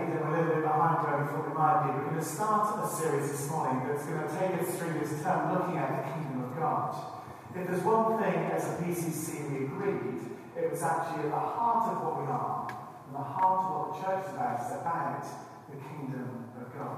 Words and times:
and 0.00 0.20
we're 0.20 0.24
a 0.24 0.40
little 0.40 0.54
bit 0.56 0.64
behind 0.64 1.04
where 1.04 1.20
we 1.20 1.28
thought 1.28 1.44
we 1.44 1.52
might 1.52 1.78
be, 1.84 1.88
we're 1.92 2.08
going 2.08 2.16
to 2.16 2.24
start 2.24 2.80
a 2.80 2.88
series 2.88 3.28
this 3.28 3.50
morning 3.50 3.84
that's 3.84 4.08
going 4.08 4.24
to 4.24 4.32
take 4.32 4.56
us 4.56 4.72
through 4.80 4.96
this 4.96 5.20
term 5.20 5.52
looking 5.52 5.76
at 5.76 5.92
the 5.92 6.02
kingdom 6.16 6.48
of 6.48 6.56
God. 6.56 6.96
If 7.52 7.68
there's 7.68 7.84
one 7.84 8.16
thing 8.16 8.48
as 8.56 8.64
a 8.72 8.80
PCC 8.80 9.52
we 9.52 9.68
agreed, 9.68 10.32
it 10.56 10.70
was 10.72 10.80
actually 10.80 11.28
at 11.28 11.36
the 11.36 11.44
heart 11.44 11.92
of 11.92 11.96
what 12.00 12.24
we 12.24 12.26
are, 12.32 12.72
and 12.72 13.12
the 13.12 13.20
heart 13.20 13.60
of 13.60 13.68
what 13.68 13.86
the 13.92 13.96
church 14.00 14.24
is 14.24 14.32
about, 14.32 14.56
is 14.64 14.72
about 14.80 15.24
the 15.68 15.76
kingdom 15.76 16.48
of 16.56 16.72
God. 16.72 16.96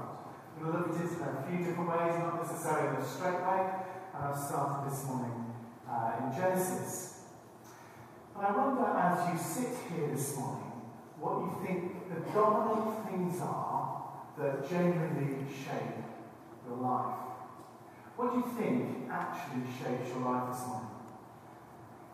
We're 0.55 0.71
going 0.71 0.83
to 0.83 0.87
look 0.87 0.95
at 0.95 1.03
it 1.03 1.19
in 1.19 1.35
a 1.35 1.43
few 1.51 1.59
different 1.67 1.89
ways, 1.91 2.15
not 2.15 2.39
necessarily 2.47 2.95
in 2.95 3.03
a 3.03 3.03
straight 3.03 3.43
way, 3.43 3.59
and 4.15 4.19
I've 4.23 4.39
started 4.39 4.87
this 4.87 5.03
morning 5.03 5.51
uh, 5.83 6.23
in 6.23 6.31
Genesis. 6.31 7.27
And 8.39 8.47
I 8.47 8.55
wonder, 8.55 8.87
as 8.87 9.19
you 9.27 9.35
sit 9.35 9.75
here 9.91 10.15
this 10.15 10.37
morning, 10.39 10.71
what 11.19 11.43
you 11.43 11.51
think 11.67 11.94
the 12.09 12.19
dominant 12.31 13.09
things 13.09 13.41
are 13.41 14.05
that 14.37 14.69
genuinely 14.69 15.45
shape 15.49 16.03
your 16.67 16.77
life. 16.77 17.15
What 18.15 18.31
do 18.31 18.37
you 18.39 18.49
think 18.57 19.09
actually 19.11 19.63
shapes 19.71 20.09
your 20.09 20.23
life 20.23 20.51
this 20.51 20.67
morning? 20.67 20.95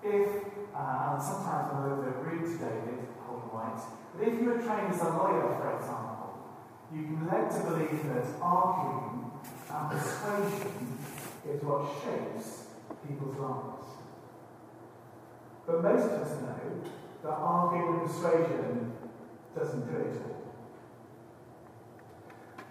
If, 0.03 0.29
uh, 0.73 1.13
and 1.13 1.21
sometimes 1.21 1.73
I'm 1.73 1.83
a 1.83 1.87
little 1.87 2.03
bit 2.03 2.15
rude 2.25 2.45
to 2.45 2.57
David, 2.57 3.05
hold 3.21 3.53
white, 3.53 3.81
but 4.17 4.27
if 4.27 4.41
you 4.41 4.45
were 4.49 4.57
trained 4.57 4.93
as 4.93 5.01
a 5.01 5.09
lawyer, 5.09 5.53
for 5.61 5.77
example, 5.77 6.11
you 6.93 7.03
can 7.03 7.27
led 7.29 7.49
to 7.51 7.59
believe 7.69 8.03
that 8.09 8.25
arguing 8.41 9.31
and 9.69 9.89
persuasion 9.89 10.97
is 11.47 11.63
what 11.63 11.87
shapes 12.03 12.65
people's 13.07 13.37
lives. 13.37 13.87
But 15.65 15.83
most 15.83 16.05
of 16.05 16.21
us 16.21 16.41
know 16.41 16.81
that 17.23 17.29
arguing 17.29 17.99
and 17.99 18.07
persuasion 18.09 18.91
doesn't 19.55 19.85
do 19.87 19.97
it 19.97 20.21
all. 20.21 20.31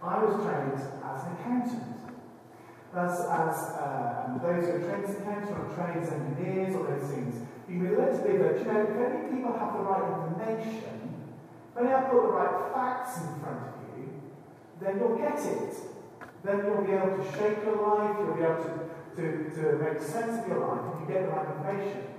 I 0.03 0.25
was 0.25 0.35
trained 0.45 0.81
as 0.81 1.25
an 1.25 1.33
accountant. 1.37 1.97
As, 2.97 3.21
as 3.21 3.57
uh, 3.79 4.39
those 4.43 4.65
who 4.65 4.73
are 4.73 4.81
trained 4.81 5.05
as 5.05 5.17
accountants 5.17 5.53
or 5.53 5.71
trained 5.77 6.03
as 6.03 6.11
engineers 6.11 6.75
or 6.75 6.89
those 6.89 7.11
things, 7.11 7.47
you 7.69 7.79
be 7.79 7.95
led 7.95 8.17
to 8.17 8.23
believe 8.25 8.41
that, 8.41 8.59
you 8.59 8.65
know, 8.65 8.81
if 8.83 8.97
only 8.97 9.31
people 9.31 9.53
have 9.55 9.73
the 9.75 9.85
right 9.85 10.27
information, 10.27 11.31
if 11.71 11.77
only 11.77 11.93
I've 11.93 12.11
got 12.11 12.23
the 12.23 12.33
right 12.35 12.73
facts 12.75 13.21
in 13.21 13.41
front 13.41 13.63
of 13.69 13.75
you, 13.95 14.11
then 14.81 14.99
you'll 14.99 15.19
get 15.19 15.39
it. 15.39 15.75
Then 16.43 16.65
you'll 16.65 16.83
be 16.83 16.93
able 16.93 17.23
to 17.23 17.25
shape 17.37 17.63
your 17.63 17.79
life, 17.79 18.17
you'll 18.19 18.35
be 18.35 18.43
able 18.43 18.65
to, 18.65 18.91
to, 19.21 19.25
to 19.55 19.63
make 19.79 20.03
sense 20.03 20.43
of 20.43 20.49
your 20.49 20.67
life 20.67 20.95
if 20.95 21.01
you 21.01 21.15
get 21.15 21.27
the 21.27 21.31
right 21.31 21.47
information. 21.47 22.11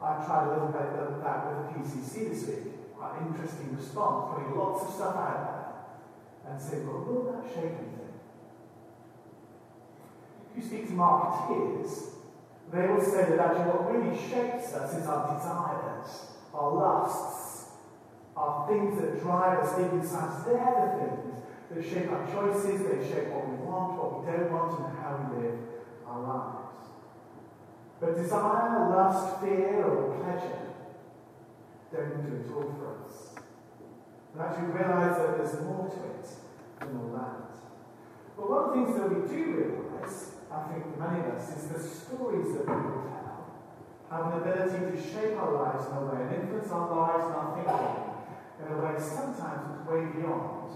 I 0.00 0.24
tried 0.24 0.46
a 0.46 0.50
little 0.54 0.72
bit 0.72 0.88
of 0.96 1.22
that 1.22 1.38
with 1.46 1.58
the 1.68 1.98
PCC 2.00 2.30
this 2.30 2.48
week. 2.48 2.77
Quite 2.98 3.22
interesting 3.22 3.76
response, 3.76 4.34
putting 4.34 4.58
lots 4.58 4.82
of 4.82 4.90
stuff 4.92 5.14
out 5.14 5.86
there 6.44 6.50
and 6.50 6.60
saying, 6.60 6.84
well, 6.84 7.04
will 7.06 7.30
that 7.30 7.46
shape 7.46 7.78
anything? 7.78 8.18
If 10.50 10.56
you 10.56 10.68
speak 10.68 10.88
to 10.88 10.94
marketeers, 10.94 12.18
they 12.72 12.88
will 12.88 13.00
say 13.00 13.30
that 13.30 13.38
actually 13.38 13.70
what 13.70 13.94
really 13.94 14.18
shapes 14.18 14.74
us 14.74 14.98
is 14.98 15.06
our 15.06 15.32
desires, 15.32 16.10
our 16.52 16.74
lusts, 16.74 17.70
our 18.36 18.66
things 18.66 19.00
that 19.00 19.22
drive 19.22 19.60
us 19.60 19.78
deep 19.78 19.92
inside. 19.92 20.44
They're 20.44 20.58
the 20.58 21.06
things 21.06 21.38
that 21.70 21.84
shape 21.84 22.10
our 22.10 22.26
choices, 22.26 22.82
they 22.82 22.98
shape 23.06 23.28
what 23.30 23.48
we 23.48 23.62
want, 23.62 23.94
what 23.94 24.18
we 24.18 24.26
don't 24.26 24.50
want, 24.50 24.74
and 24.74 24.98
how 24.98 25.30
we 25.30 25.46
live 25.46 25.58
our 26.04 26.20
lives. 26.20 26.88
But 28.00 28.16
desire, 28.16 28.90
lust, 28.90 29.40
fear, 29.40 29.84
or 29.84 30.18
pleasure 30.18 30.67
don't 31.92 32.22
do 32.22 32.36
it 32.36 32.52
all 32.52 32.70
for 32.76 33.04
us. 33.04 33.34
And 34.32 34.42
actually 34.42 34.72
realize 34.72 35.16
that 35.18 35.38
there's 35.38 35.62
more 35.64 35.88
to 35.88 36.00
it 36.14 36.28
than 36.80 36.96
all 36.96 37.12
that. 37.16 37.56
But 38.36 38.50
one 38.50 38.58
of 38.58 38.66
the 38.68 38.74
things 38.76 38.92
that 38.96 39.08
we 39.08 39.20
do 39.28 39.42
realize, 39.56 40.36
I 40.52 40.68
think 40.68 40.98
many 40.98 41.20
of 41.26 41.34
us, 41.36 41.48
is 41.56 41.68
the 41.68 41.80
stories 41.80 42.54
that 42.54 42.66
people 42.68 43.02
tell 43.08 43.48
have 44.08 44.32
an 44.32 44.40
ability 44.40 44.78
to 44.88 44.96
shape 44.96 45.36
our 45.36 45.52
lives 45.52 45.84
in 45.88 45.96
a 45.96 46.04
way 46.08 46.22
and 46.24 46.32
influence 46.40 46.72
our 46.72 46.88
lives 46.88 47.24
and 47.28 47.34
our 47.36 47.50
thinking 47.60 48.08
in 48.58 48.66
a 48.72 48.76
way 48.80 48.96
sometimes 48.96 49.68
it's 49.68 49.84
way 49.84 50.08
beyond 50.16 50.72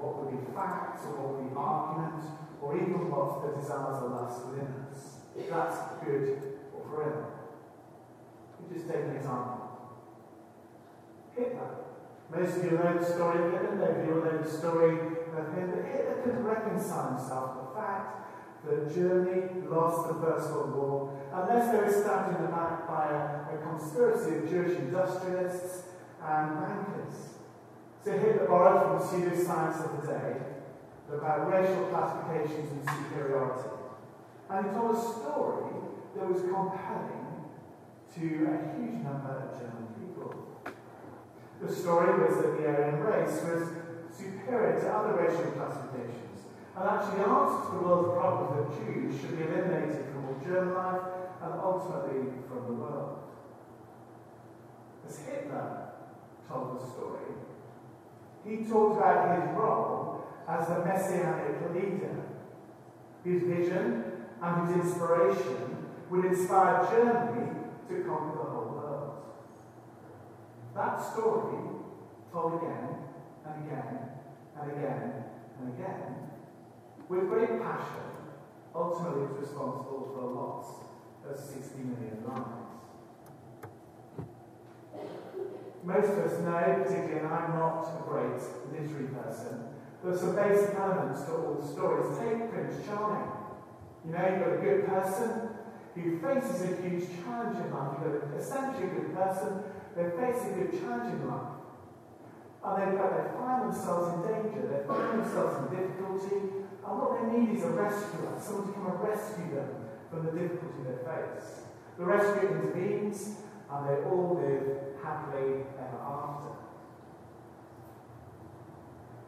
what 0.00 0.24
would 0.24 0.32
be 0.32 0.40
facts 0.56 1.04
or 1.04 1.12
what 1.20 1.28
would 1.36 1.44
be 1.44 1.54
argument 1.54 2.24
or 2.64 2.72
even 2.74 3.12
what 3.12 3.44
the 3.44 3.60
desires 3.60 4.00
or 4.00 4.16
lusts 4.16 4.40
within 4.48 4.66
us 4.88 5.14
that's 5.54 5.76
good 6.04 6.58
or 6.74 6.82
forever. 6.90 7.26
We 8.60 8.76
just 8.76 8.88
take 8.88 9.04
an 9.04 9.16
example. 9.16 9.63
Hitler. 11.36 11.70
Most 12.34 12.56
of 12.56 12.64
you 12.64 12.70
know 12.72 12.98
the 12.98 13.04
story 13.04 13.44
of 13.44 13.52
Hitler, 13.52 13.76
maybe 13.76 14.08
you 14.08 14.14
know 14.24 14.42
the 14.42 14.50
story 14.50 14.98
of 14.98 15.24
but 15.34 15.50
Hitler 15.54 16.22
couldn't 16.22 16.44
reconcile 16.44 17.16
himself 17.16 17.56
with 17.56 17.74
the 17.74 17.80
fact 17.80 18.24
that 18.64 18.94
Germany 18.94 19.66
lost 19.68 20.08
the 20.08 20.14
First 20.14 20.50
World 20.50 20.74
War 20.74 21.20
unless 21.32 21.72
they 21.72 21.78
were 21.78 21.90
stabbed 21.90 22.36
in 22.36 22.42
the 22.42 22.48
back 22.48 22.86
by 22.86 23.10
a, 23.10 23.54
a 23.54 23.58
conspiracy 23.62 24.36
of 24.36 24.48
Jewish 24.48 24.78
industrialists 24.78 25.88
and 26.22 26.60
bankers. 26.60 27.14
So 28.04 28.12
Hitler 28.12 28.46
borrowed 28.46 29.02
from 29.02 29.20
the 29.20 29.30
pseudoscience 29.30 29.84
of 29.84 30.00
the 30.00 30.12
day 30.12 30.36
about 31.12 31.50
racial 31.50 31.84
classifications 31.86 32.70
and 32.72 32.88
superiority. 32.88 33.68
And 34.50 34.66
he 34.66 34.72
told 34.72 34.96
a 34.96 35.00
story 35.00 35.72
that 36.16 36.28
was 36.28 36.42
compelling 36.42 37.24
to 38.14 38.22
a 38.22 38.76
huge 38.76 39.02
number 39.02 39.50
of 39.50 39.58
German 39.58 39.86
people. 39.88 39.93
The 41.60 41.72
story 41.74 42.20
was 42.20 42.36
that 42.36 42.58
the 42.58 42.66
Aryan 42.66 43.00
race 43.00 43.42
was 43.42 43.68
superior 44.12 44.80
to 44.80 44.92
other 44.92 45.14
racial 45.14 45.52
classifications 45.52 46.46
and 46.76 46.88
actually 46.88 47.22
answered 47.22 47.72
the 47.72 47.78
world's 47.78 48.18
problem 48.18 48.48
that 48.58 48.76
Jews 48.78 49.20
should 49.20 49.38
be 49.38 49.44
eliminated 49.44 50.06
from 50.12 50.26
all 50.26 50.40
German 50.44 50.74
life 50.74 51.02
and 51.42 51.52
ultimately 51.54 52.32
from 52.48 52.66
the 52.66 52.72
world. 52.72 53.18
As 55.08 55.18
Hitler 55.18 55.88
told 56.48 56.80
the 56.80 56.86
story, 56.86 57.34
he 58.44 58.64
talked 58.64 58.98
about 58.98 59.40
his 59.40 59.56
role 59.56 60.26
as 60.48 60.68
the 60.68 60.84
messianic 60.84 61.74
leader. 61.74 62.22
His 63.24 63.42
vision 63.42 64.04
and 64.42 64.66
whose 64.66 64.84
inspiration 64.84 65.86
would 66.10 66.26
inspire 66.26 66.86
Germany 66.90 67.52
to 67.88 68.04
conquer. 68.04 68.53
That 70.74 70.96
story, 71.12 71.62
told 72.32 72.62
again 72.62 72.88
and 73.46 73.66
again 73.66 73.98
and 74.60 74.70
again 74.72 75.24
and 75.60 75.74
again, 75.74 76.14
with 77.08 77.28
great 77.28 77.62
passion, 77.62 78.10
ultimately 78.74 79.24
is 79.24 79.38
responsible 79.38 80.10
for 80.12 80.20
a 80.20 80.34
loss 80.34 80.66
of 81.30 81.38
60 81.38 81.78
million 81.78 82.24
lives. 82.26 82.64
Most 85.84 86.08
of 86.10 86.18
us 86.18 86.40
know, 86.40 86.82
particularly, 86.82 87.18
and 87.18 87.28
I'm 87.28 87.54
not 87.54 87.84
a 87.84 88.02
great 88.08 88.40
literary 88.72 89.08
person, 89.08 89.64
there 90.02 90.12
are 90.12 90.18
some 90.18 90.36
basic 90.36 90.74
elements 90.74 91.22
to 91.22 91.32
all 91.32 91.54
the 91.54 91.66
stories. 91.66 92.18
Take 92.18 92.52
Prince 92.52 92.84
Charming. 92.86 93.30
You 94.04 94.12
know, 94.12 94.28
you've 94.28 94.44
got 94.44 94.52
a 94.52 94.60
good 94.60 94.86
person 94.86 95.43
who 96.02 96.18
faces 96.18 96.62
a 96.62 96.82
huge 96.82 97.06
challenge 97.22 97.58
in 97.58 97.70
life. 97.72 98.02
Got 98.02 98.38
essentially 98.38 98.84
a 98.84 98.90
good 98.90 99.14
person, 99.14 99.62
they 99.94 100.10
face 100.10 100.42
a 100.42 100.50
good 100.58 100.80
challenge 100.80 101.14
in 101.14 101.28
life. 101.28 101.54
And 102.64 102.74
they, 102.82 102.96
they 102.96 103.28
find 103.38 103.70
themselves 103.70 104.14
in 104.14 104.20
danger, 104.26 104.66
they 104.66 104.88
find 104.88 105.20
themselves 105.20 105.54
in 105.62 105.78
difficulty, 105.78 106.64
and 106.86 106.98
what 106.98 107.20
they 107.20 107.38
need 107.38 107.56
is 107.56 107.64
a 107.64 107.70
rescuer, 107.70 108.34
someone 108.40 108.66
to 108.68 108.72
come 108.72 108.86
and 108.90 109.00
rescue 109.00 109.54
them 109.54 109.70
from 110.10 110.26
the 110.26 110.32
difficulty 110.32 110.82
they 110.82 110.98
face. 111.04 111.64
The 111.98 112.04
rescuer 112.04 112.56
intervenes, 112.56 113.36
and 113.70 113.88
they 113.88 114.02
all 114.04 114.40
live 114.40 114.98
happily 115.02 115.62
ever 115.78 116.00
after. 116.02 116.50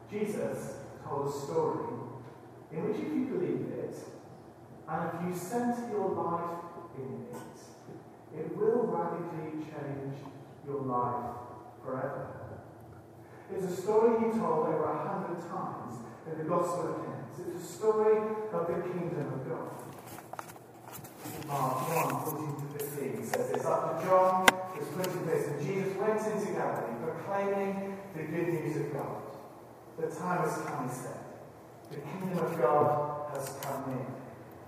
Jesus 0.09 0.77
told 1.05 1.27
a 1.27 1.31
story 1.31 1.87
in 2.71 2.87
which, 2.87 2.97
if 2.97 3.13
you 3.13 3.25
believe 3.25 3.71
it, 3.71 3.95
and 4.89 5.09
if 5.13 5.27
you 5.27 5.35
center 5.35 5.89
your 5.91 6.09
life 6.09 6.59
in 6.97 7.25
it, 7.27 8.39
it 8.39 8.57
will 8.57 8.87
radically 8.87 9.63
change 9.63 10.15
your 10.65 10.81
life 10.81 11.35
forever. 11.83 12.27
It's 13.53 13.65
a 13.65 13.81
story 13.81 14.19
he 14.19 14.37
told 14.37 14.67
over 14.67 14.83
a 14.83 15.07
hundred 15.07 15.39
times 15.49 15.99
in 16.29 16.37
the 16.37 16.43
Gospel 16.43 16.89
of 16.89 17.05
Kings. 17.05 17.55
It's 17.55 17.63
a 17.63 17.77
story 17.77 18.17
of 18.51 18.67
the 18.67 18.73
kingdom 18.89 19.33
of 19.33 19.47
God. 19.47 19.77
Mark 21.47 21.89
1, 21.89 22.35
14 22.35 22.77
to 22.77 22.83
15 22.83 23.25
says 23.25 23.51
this. 23.51 23.65
After 23.65 24.05
John 24.05 24.45
was 24.77 24.87
put 24.89 25.07
in 25.07 25.19
prison, 25.23 25.65
Jesus 25.65 25.95
went 25.95 26.19
into 26.19 26.51
Galilee 26.51 26.97
proclaiming 27.01 27.97
the 28.15 28.23
good 28.23 28.47
news 28.49 28.75
of 28.77 28.93
God. 28.93 29.21
The 29.97 30.07
time 30.07 30.41
has 30.47 30.61
come, 30.65 30.89
he 30.89 30.93
said. 30.93 31.17
The 31.89 31.97
kingdom 31.97 32.45
of 32.45 32.57
God 32.59 33.31
has 33.33 33.55
come 33.61 33.83
in. 33.93 34.16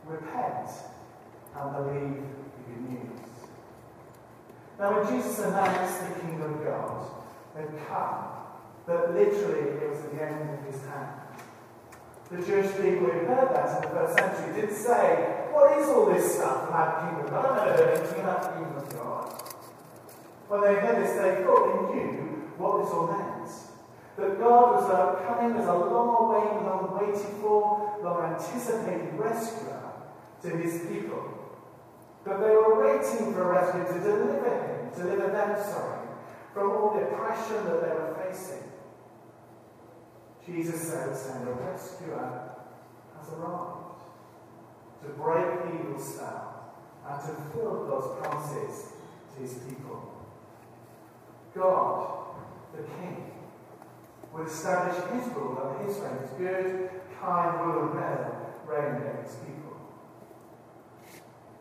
Repent 0.09 0.69
and 1.55 1.71
believe 1.71 2.17
the 2.17 2.63
good 2.65 2.89
news. 2.89 3.29
Now, 4.79 4.97
when 4.97 5.13
Jesus 5.13 5.37
announced 5.37 5.99
the 6.01 6.19
kingdom 6.19 6.53
of 6.53 6.63
God 6.63 7.11
had 7.55 7.69
come, 7.87 8.25
that 8.87 9.13
literally 9.13 9.69
it 9.69 9.89
was 9.89 9.99
at 10.05 10.15
the 10.15 10.23
end 10.23 10.49
of 10.49 10.65
his 10.65 10.81
hand. 10.85 11.13
The 12.31 12.37
Jewish 12.37 12.71
people 12.71 13.05
who 13.05 13.25
heard 13.29 13.53
that 13.53 13.69
in 13.75 13.81
the 13.83 13.95
first 13.95 14.17
century 14.17 14.61
did 14.61 14.75
say, 14.75 15.45
What 15.53 15.77
is 15.77 15.89
all 15.89 16.07
this 16.07 16.35
stuff 16.37 16.69
about 16.69 17.01
the 17.01 17.05
kingdom 17.05 17.25
of 17.25 17.31
God? 17.31 17.45
I've 17.45 17.67
never 17.67 17.83
heard 17.83 17.97
anything 17.99 18.19
about 18.21 18.41
the 18.41 18.49
kingdom 18.49 18.77
of 18.77 18.89
God. 18.89 19.43
When 20.47 20.61
they 20.61 20.73
heard 20.81 21.05
this, 21.05 21.13
they 21.21 21.43
thought 21.43 21.65
they 21.69 21.93
knew 21.93 22.49
what 22.57 22.81
this 22.81 22.93
all 22.93 23.07
meant. 23.13 23.51
That 24.17 24.39
God 24.39 24.73
was 24.73 24.89
uh, 24.89 25.21
coming 25.27 25.55
as 25.55 25.67
a 25.67 25.73
long 25.73 26.17
awaited, 26.17 26.65
long 26.65 26.97
waited 26.97 27.37
for, 27.41 27.99
long 28.01 28.33
anticipated 28.33 29.13
rescuer 29.13 29.78
to 30.41 30.49
his 30.49 30.81
people. 30.87 31.39
But 32.23 32.39
they 32.39 32.49
were 32.49 32.79
waiting 32.81 33.33
for 33.33 33.43
a 33.43 33.53
rescue 33.53 33.83
to 33.93 33.99
deliver 33.99 34.43
him, 34.43 34.91
deliver 34.95 35.31
them, 35.31 35.63
sorry, 35.63 36.07
from 36.53 36.71
all 36.71 36.93
the 36.93 37.07
oppression 37.07 37.65
that 37.65 37.81
they 37.81 37.89
were 37.89 38.17
facing. 38.23 38.63
Jesus 40.45 40.81
says, 40.81 41.31
and 41.35 41.47
the 41.47 41.51
rescuer 41.51 42.55
has 43.17 43.29
arrived 43.33 44.01
to 45.03 45.09
break 45.09 45.63
the 45.63 45.79
evil 45.79 45.99
spell 45.99 46.73
and 47.07 47.21
to 47.21 47.27
fulfill 47.27 47.87
those 47.87 48.19
promises 48.19 48.93
to 49.35 49.41
his 49.41 49.53
people. 49.53 50.25
God, 51.55 52.35
the 52.75 52.83
King, 52.83 53.31
would 54.33 54.47
establish 54.47 54.95
his 55.11 55.33
rule 55.33 55.75
and 55.79 55.87
his 55.87 55.97
reign, 55.97 56.17
his 56.21 56.31
good, 56.31 56.89
kind 57.19 57.61
rule 57.61 57.91
and 57.91 57.99
reign 58.67 58.95
over 58.95 59.21
his 59.23 59.35
people. 59.35 59.58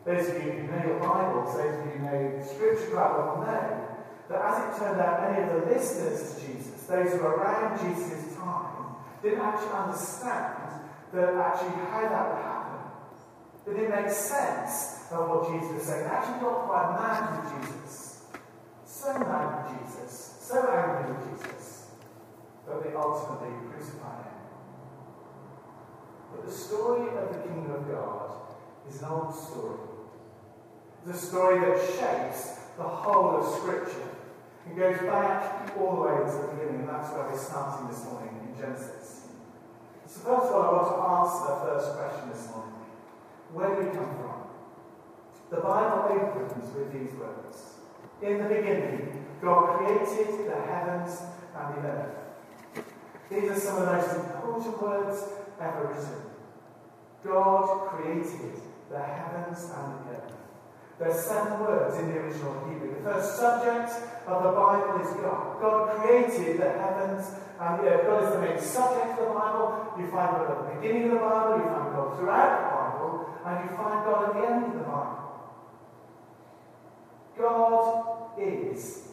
Those 0.09 0.27
of 0.29 0.43
you 0.43 0.51
who 0.53 0.63
know 0.63 0.83
your 0.87 0.99
Bibles, 0.99 1.53
those 1.53 1.77
of 1.77 1.85
you 1.85 1.91
who 1.91 1.99
know 2.01 2.41
Scripture 2.41 2.97
quite 2.97 3.13
well 3.13 3.45
know 3.45 3.87
that 4.27 4.41
as 4.41 4.57
it 4.65 4.79
turned 4.79 4.99
out, 4.99 5.21
many 5.21 5.43
of 5.45 5.53
the 5.53 5.69
listeners 5.69 6.33
to 6.33 6.47
Jesus, 6.47 6.81
those 6.89 7.13
who 7.13 7.19
were 7.19 7.37
around 7.37 7.77
Jesus' 7.77 8.35
time, 8.35 8.95
didn't 9.21 9.39
actually 9.39 9.69
understand 9.69 10.81
that 11.13 11.35
actually 11.35 11.77
how 11.93 12.09
that 12.09 12.25
would 12.25 12.41
happen. 12.41 12.79
It 13.67 13.73
didn't 13.77 14.03
make 14.03 14.09
sense 14.09 15.05
of 15.11 15.29
what 15.29 15.53
Jesus 15.53 15.75
was 15.77 15.83
saying. 15.83 16.01
They 16.01 16.09
actually 16.09 16.41
got 16.41 16.65
quite 16.65 16.89
mad 16.97 17.21
with 17.29 17.69
Jesus. 17.69 18.23
So 18.85 19.13
mad 19.13 19.61
with 19.61 19.77
Jesus. 19.77 20.39
So 20.41 20.57
angry 20.73 21.13
with 21.13 21.37
Jesus. 21.37 21.85
That 22.65 22.83
they 22.83 22.95
ultimately 22.95 23.53
crucified 23.69 24.25
him. 24.25 24.41
But 26.33 26.47
the 26.47 26.51
story 26.51 27.15
of 27.15 27.29
the 27.29 27.43
kingdom 27.43 27.69
of 27.69 27.87
God 27.87 28.31
is 28.89 29.03
an 29.03 29.09
old 29.09 29.35
story. 29.35 29.98
It's 31.07 31.23
a 31.23 31.27
story 31.27 31.59
that 31.59 31.79
shapes 31.79 32.59
the 32.77 32.83
whole 32.83 33.37
of 33.37 33.55
Scripture. 33.59 34.09
It 34.69 34.75
goes 34.75 34.99
back 35.01 35.75
all 35.77 35.95
the 35.95 36.01
way 36.01 36.17
to 36.19 36.37
the 36.37 36.47
beginning, 36.53 36.81
and 36.81 36.89
that's 36.89 37.11
where 37.13 37.29
we're 37.29 37.37
starting 37.37 37.87
this 37.87 38.03
morning 38.05 38.35
in 38.47 38.59
Genesis. 38.59 39.27
So 40.05 40.19
first 40.19 40.47
of 40.47 40.53
all, 40.53 40.61
I 40.61 40.71
want 40.73 40.87
to 40.89 40.99
answer 41.15 41.47
the 41.47 41.59
first 41.65 41.97
question 41.97 42.29
this 42.29 42.49
morning. 42.51 42.73
Where 43.53 43.75
do 43.75 43.87
we 43.87 43.95
come 43.95 44.11
from? 44.17 44.39
The 45.49 45.61
Bible 45.61 46.01
opens 46.09 46.75
with 46.75 46.93
these 46.93 47.13
words. 47.17 47.57
In 48.21 48.43
the 48.43 48.49
beginning, 48.49 49.25
God 49.41 49.77
created 49.77 50.49
the 50.49 50.61
heavens 50.61 51.21
and 51.55 51.75
the 51.75 51.87
earth. 51.87 52.15
These 53.31 53.49
are 53.51 53.59
some 53.59 53.77
of 53.77 53.85
the 53.85 53.93
most 53.93 54.15
important 54.15 54.81
words 54.81 55.23
ever 55.61 55.87
written. 55.87 56.21
God 57.23 57.87
created 57.87 58.61
the 58.89 58.99
heavens 58.99 59.71
and 59.75 60.05
the 60.05 60.17
earth. 60.17 60.38
There's 60.99 61.23
seven 61.23 61.61
words 61.61 61.97
in 61.97 62.11
the 62.11 62.19
original 62.19 62.67
Hebrew. 62.67 62.93
The 62.95 63.01
first 63.09 63.37
subject 63.37 63.89
of 64.27 64.43
the 64.43 64.51
Bible 64.51 64.99
is 64.99 65.13
God. 65.21 65.61
God 65.61 65.95
created 65.95 66.59
the 66.59 66.69
heavens 66.69 67.31
and 67.57 67.79
the 67.79 67.87
earth. 67.87 68.05
God 68.05 68.23
is 68.23 68.33
the 68.33 68.41
main 68.41 68.59
subject 68.59 69.19
of 69.19 69.27
the 69.27 69.33
Bible. 69.33 69.93
You 69.97 70.11
find 70.11 70.35
God 70.35 70.51
at 70.51 70.57
the 70.59 70.75
beginning 70.75 71.03
of 71.05 71.11
the 71.11 71.19
Bible, 71.19 71.57
you 71.57 71.63
find 71.63 71.95
God 71.95 72.19
throughout 72.19 72.51
the 72.59 72.67
Bible, 72.75 73.29
and 73.45 73.69
you 73.69 73.77
find 73.77 74.05
God 74.05 74.27
at 74.27 74.33
the 74.35 74.47
end 74.47 74.65
of 74.65 74.73
the 74.73 74.79
Bible. 74.83 75.19
God 77.37 78.39
is 78.39 79.07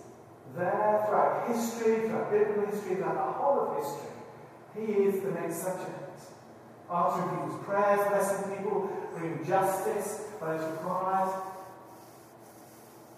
there 0.56 1.04
throughout 1.06 1.48
history, 1.48 2.08
throughout 2.08 2.30
biblical 2.32 2.66
history, 2.66 2.96
throughout 2.96 3.14
the 3.14 3.32
whole 3.38 3.60
of 3.60 3.76
history. 3.78 4.10
He 4.74 5.04
is 5.04 5.22
the 5.22 5.30
main 5.30 5.52
subject. 5.52 5.92
Answering 6.92 7.30
people's 7.30 7.64
prayers, 7.64 8.08
blessing 8.08 8.56
people, 8.56 8.90
bringing 9.16 9.44
justice 9.46 10.26
where 10.38 10.54
it's 10.54 10.64
required, 10.64 11.30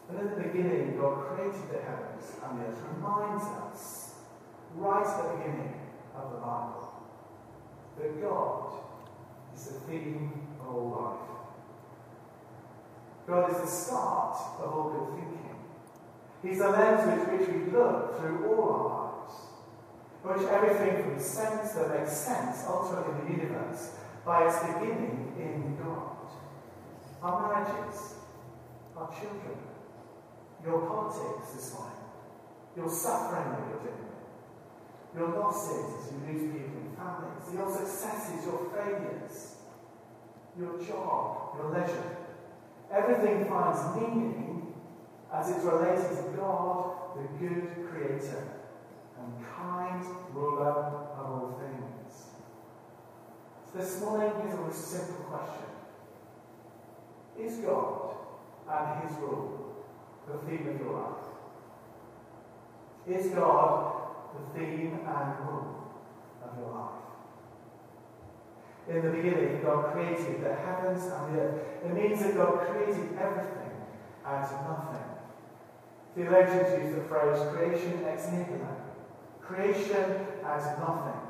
but 0.08 0.20
in 0.20 0.31
the 0.31 0.49
beginning, 0.49 0.96
God 0.99 1.26
created 1.26 1.69
the 1.70 1.81
heavens 1.82 2.32
and 2.43 2.60
earth. 2.60 2.78
Reminds 2.96 3.44
us, 3.44 4.14
right 4.75 5.06
at 5.06 5.22
the 5.22 5.37
beginning 5.37 5.75
of 6.16 6.32
the 6.32 6.38
Bible, 6.38 6.93
that 7.99 8.22
God 8.22 8.72
is 9.55 9.64
the 9.66 9.81
theme 9.81 10.49
of 10.60 10.75
all 10.75 10.90
life. 10.90 11.28
God 13.26 13.50
is 13.50 13.60
the 13.60 13.66
start 13.66 14.38
of 14.60 14.72
all 14.72 14.90
good 14.90 15.20
thinking. 15.20 15.38
He's 16.43 16.58
the 16.58 16.70
lens 16.70 17.05
with 17.05 17.40
which 17.40 17.49
we 17.49 17.70
look 17.70 18.19
through 18.19 18.46
all 18.46 18.62
our 18.72 18.84
lives, 19.05 19.34
which 20.22 20.49
everything 20.49 21.02
from 21.02 21.20
sense 21.20 21.72
that 21.72 21.90
makes 21.90 22.16
sense 22.16 22.64
ultimately 22.66 23.20
in 23.20 23.26
the 23.26 23.43
universe 23.43 23.93
by 24.25 24.46
its 24.46 24.58
beginning 24.60 25.34
in 25.38 25.76
God. 25.76 26.16
Our 27.22 27.52
marriages, 27.52 28.14
our 28.96 29.10
children, 29.10 29.68
your 30.64 30.87
politics 30.87 31.52
this 31.52 31.75
morning, 31.75 31.99
your 32.76 32.88
suffering 32.88 33.50
that 33.52 33.60
you're 33.69 33.78
your 35.16 35.28
losses 35.40 36.06
as 36.06 36.12
you 36.12 36.19
lose 36.26 36.52
people 36.52 36.81
in 36.81 36.96
families, 36.96 37.55
your 37.55 37.70
successes, 37.70 38.44
your 38.44 38.70
failures, 38.70 39.56
your 40.58 40.78
job, 40.81 41.56
your 41.56 41.70
leisure. 41.70 42.16
Everything 42.93 43.49
finds 43.49 43.96
meaning 43.96 44.75
as 45.32 45.50
it's 45.50 45.64
related 45.64 46.08
to 46.16 46.37
God, 46.37 47.16
the 47.16 47.46
good 47.46 47.88
creator 47.90 48.49
and 49.19 49.44
kind 49.56 50.05
ruler 50.32 50.70
of 50.70 50.94
all 51.19 51.60
things. 51.60 52.25
So 53.72 53.78
this 53.78 54.00
morning, 54.00 54.32
here's 54.43 54.55
a 54.55 54.72
simple 54.72 55.25
question. 55.25 55.64
Is 57.38 57.58
God 57.58 58.14
and 58.70 59.08
his 59.08 59.19
rule 59.19 59.68
the 60.28 60.38
theme 60.46 60.69
of 60.69 60.80
your 60.80 60.92
life? 60.92 61.25
Is 63.08 63.32
God 63.32 63.94
the 64.34 64.58
theme 64.58 65.00
and 65.06 65.38
rule 65.41 65.93
of 66.44 66.58
your 66.58 66.70
life? 66.70 66.98
In 68.88 69.05
the 69.05 69.10
beginning, 69.10 69.62
God 69.62 69.93
created 69.93 70.43
the 70.43 70.55
heavens 70.55 71.05
and 71.05 71.36
the 71.36 71.41
earth. 71.41 71.64
It 71.84 71.94
means 71.94 72.20
that 72.22 72.36
God 72.36 72.67
created 72.67 73.17
everything 73.19 73.72
out 74.24 74.44
of 74.44 74.67
nothing. 74.69 75.08
Theologians 76.14 76.84
use 76.84 76.94
the 76.94 77.05
phrase 77.05 77.38
creation 77.53 78.05
ex 78.05 78.26
nihilo. 78.29 78.76
Creation 79.41 80.26
out 80.44 80.60
of 80.60 80.79
nothing. 80.79 81.20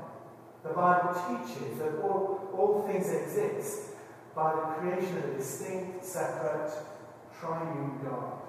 The 0.64 0.70
Bible 0.70 1.14
teaches 1.14 1.78
that 1.78 2.00
all, 2.02 2.48
all 2.52 2.88
things 2.90 3.12
exist 3.12 3.90
by 4.34 4.54
the 4.54 4.60
creation 4.60 5.18
of 5.18 5.24
a 5.24 5.36
distinct, 5.36 6.04
separate, 6.04 6.72
triune 7.38 8.00
God. 8.04 8.47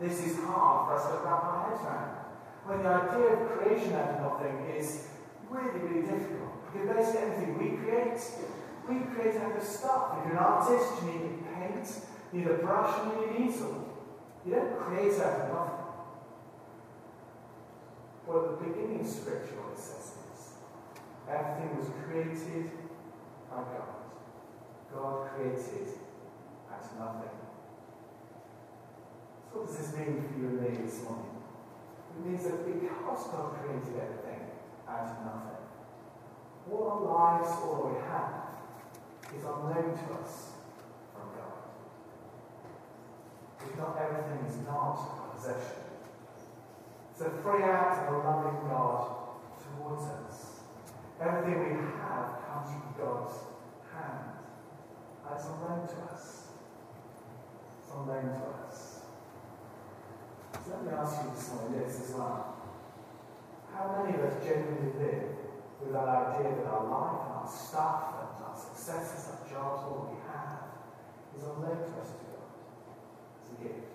This 0.00 0.24
is 0.24 0.38
hard 0.44 0.86
for 0.86 0.94
us 0.94 1.06
to 1.10 1.24
wrap 1.24 1.42
our 1.44 1.70
heads 1.70 1.82
around. 1.84 2.14
When 2.64 2.82
the 2.82 2.88
idea 2.88 3.34
of 3.34 3.50
creation 3.50 3.94
out 3.94 4.14
of 4.14 4.20
nothing 4.20 4.70
is 4.76 5.08
really, 5.50 5.78
really 5.80 6.06
difficult. 6.06 6.72
Because 6.72 6.88
basically 6.88 7.26
anything 7.26 7.58
we 7.58 7.76
create, 7.82 8.20
we 8.88 9.00
create 9.12 9.40
out 9.42 9.56
of 9.56 9.62
stuff. 9.62 10.18
If 10.18 10.26
you're 10.26 10.38
an 10.38 10.44
artist, 10.44 11.02
you 11.02 11.08
need 11.10 11.42
paint, 11.54 11.88
you 12.32 12.40
need 12.40 12.48
a 12.48 12.58
brush, 12.58 12.94
you 12.98 13.20
need 13.20 13.36
an 13.36 13.48
easel. 13.48 13.88
You 14.46 14.54
don't 14.54 14.78
create 14.78 15.18
out 15.18 15.40
of 15.40 15.48
nothing. 15.52 15.84
Well, 18.26 18.44
at 18.44 18.60
the 18.60 18.66
beginning 18.66 19.00
of 19.00 19.06
Scripture, 19.06 19.56
it 19.72 19.78
says 19.78 20.12
is, 20.30 20.52
everything 21.28 21.76
was 21.76 21.88
created 22.04 22.70
by 23.50 23.56
God. 23.56 23.98
God 24.94 25.30
created 25.34 25.88
out 26.70 26.84
of 26.84 26.98
nothing. 26.98 27.47
What 29.52 29.66
does 29.66 29.78
this 29.78 29.96
mean 29.96 30.20
for 30.20 30.38
you 30.38 30.46
and 30.48 30.60
me 30.60 30.84
this 30.84 31.02
morning? 31.04 31.40
It 32.14 32.26
means 32.26 32.44
that 32.44 32.66
because 32.66 33.24
God 33.32 33.56
created 33.56 33.96
everything 33.96 34.44
out 34.88 35.08
of 35.08 35.24
nothing, 35.24 35.64
all 36.70 36.84
our 36.88 37.40
lives, 37.40 37.50
we 37.64 38.00
have, 38.04 38.48
is 39.34 39.44
unknown 39.44 39.96
to 39.96 40.06
us 40.20 40.52
from 41.12 41.32
God. 41.32 41.58
If 43.64 43.76
not 43.78 43.96
everything 43.96 44.46
is 44.46 44.56
not 44.66 44.98
our 44.98 45.30
possession. 45.34 45.88
It's 47.12 47.20
a 47.22 47.30
free 47.42 47.62
act 47.62 48.08
of 48.08 48.14
a 48.14 48.18
loving 48.18 48.68
God 48.68 49.16
towards 49.62 50.04
us. 50.04 50.60
Everything 51.20 51.58
we 51.58 51.74
have 51.98 52.38
comes 52.46 52.70
from 52.70 52.94
God's 52.96 53.34
hand. 53.92 54.38
That's 55.28 55.46
unknown 55.46 55.88
to 55.88 56.14
us. 56.14 56.48
It's 57.82 57.92
unknown 57.92 58.38
to 58.38 58.46
us. 58.68 58.87
So 60.52 60.70
let 60.70 60.84
me 60.84 60.92
ask 60.92 61.22
you 61.24 61.30
this 61.34 61.52
morning 61.52 61.80
this 61.80 62.00
as 62.08 62.14
well. 62.16 62.56
How 63.72 64.02
many 64.02 64.16
of 64.16 64.24
us 64.24 64.42
genuinely 64.42 64.92
live 64.98 65.28
with 65.80 65.92
that 65.92 66.08
idea 66.08 66.56
that 66.56 66.66
our 66.66 66.84
life 66.88 67.20
and 67.28 67.32
our 67.38 67.48
stuff 67.48 68.16
and 68.18 68.44
our 68.44 68.56
successes, 68.56 69.28
our 69.30 69.44
jobs, 69.46 69.84
all 69.86 70.10
we 70.10 70.18
have, 70.26 70.72
is 71.36 71.44
a 71.44 71.52
loan 71.52 71.78
to 71.78 71.94
us 72.00 72.10
to 72.16 72.26
God. 72.32 72.48
It's 73.38 73.50
a 73.52 73.56
gift. 73.62 73.92